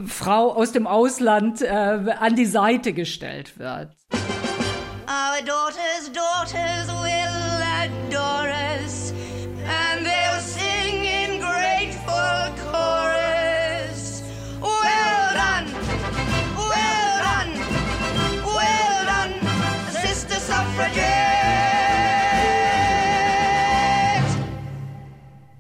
Frau 0.07 0.53
aus 0.53 0.73
dem 0.73 0.87
Ausland 0.87 1.63
äh, 1.63 1.67
an 1.69 2.37
die 2.37 2.47
Seite 2.47 2.93
gestellt 2.93 3.59
wird. 3.59 3.91
Our 5.07 5.45
daughters, 5.45 6.11
daughters 6.13 6.84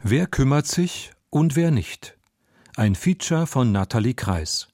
Wer 0.06 0.26
kümmert 0.26 0.66
sich 0.66 1.12
und 1.30 1.56
wer 1.56 1.70
nicht? 1.70 2.18
Ein 2.76 2.94
Feature 2.94 3.46
von 3.46 3.72
Nathalie 3.72 4.12
Kreis. 4.12 4.68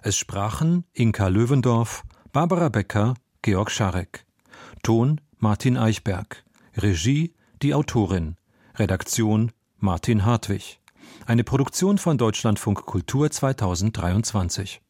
Es 0.00 0.16
sprachen 0.16 0.84
Inka 0.92 1.26
Löwendorf, 1.26 2.04
Barbara 2.30 2.68
Becker, 2.68 3.14
Georg 3.42 3.72
Scharek. 3.72 4.24
Ton 4.84 5.20
Martin 5.38 5.76
Eichberg. 5.76 6.44
Regie 6.76 7.34
die 7.62 7.74
Autorin. 7.74 8.36
Redaktion 8.76 9.50
Martin 9.78 10.24
Hartwig. 10.24 10.78
Eine 11.26 11.42
Produktion 11.42 11.98
von 11.98 12.16
Deutschlandfunk 12.16 12.86
Kultur 12.86 13.28
2023. 13.28 14.80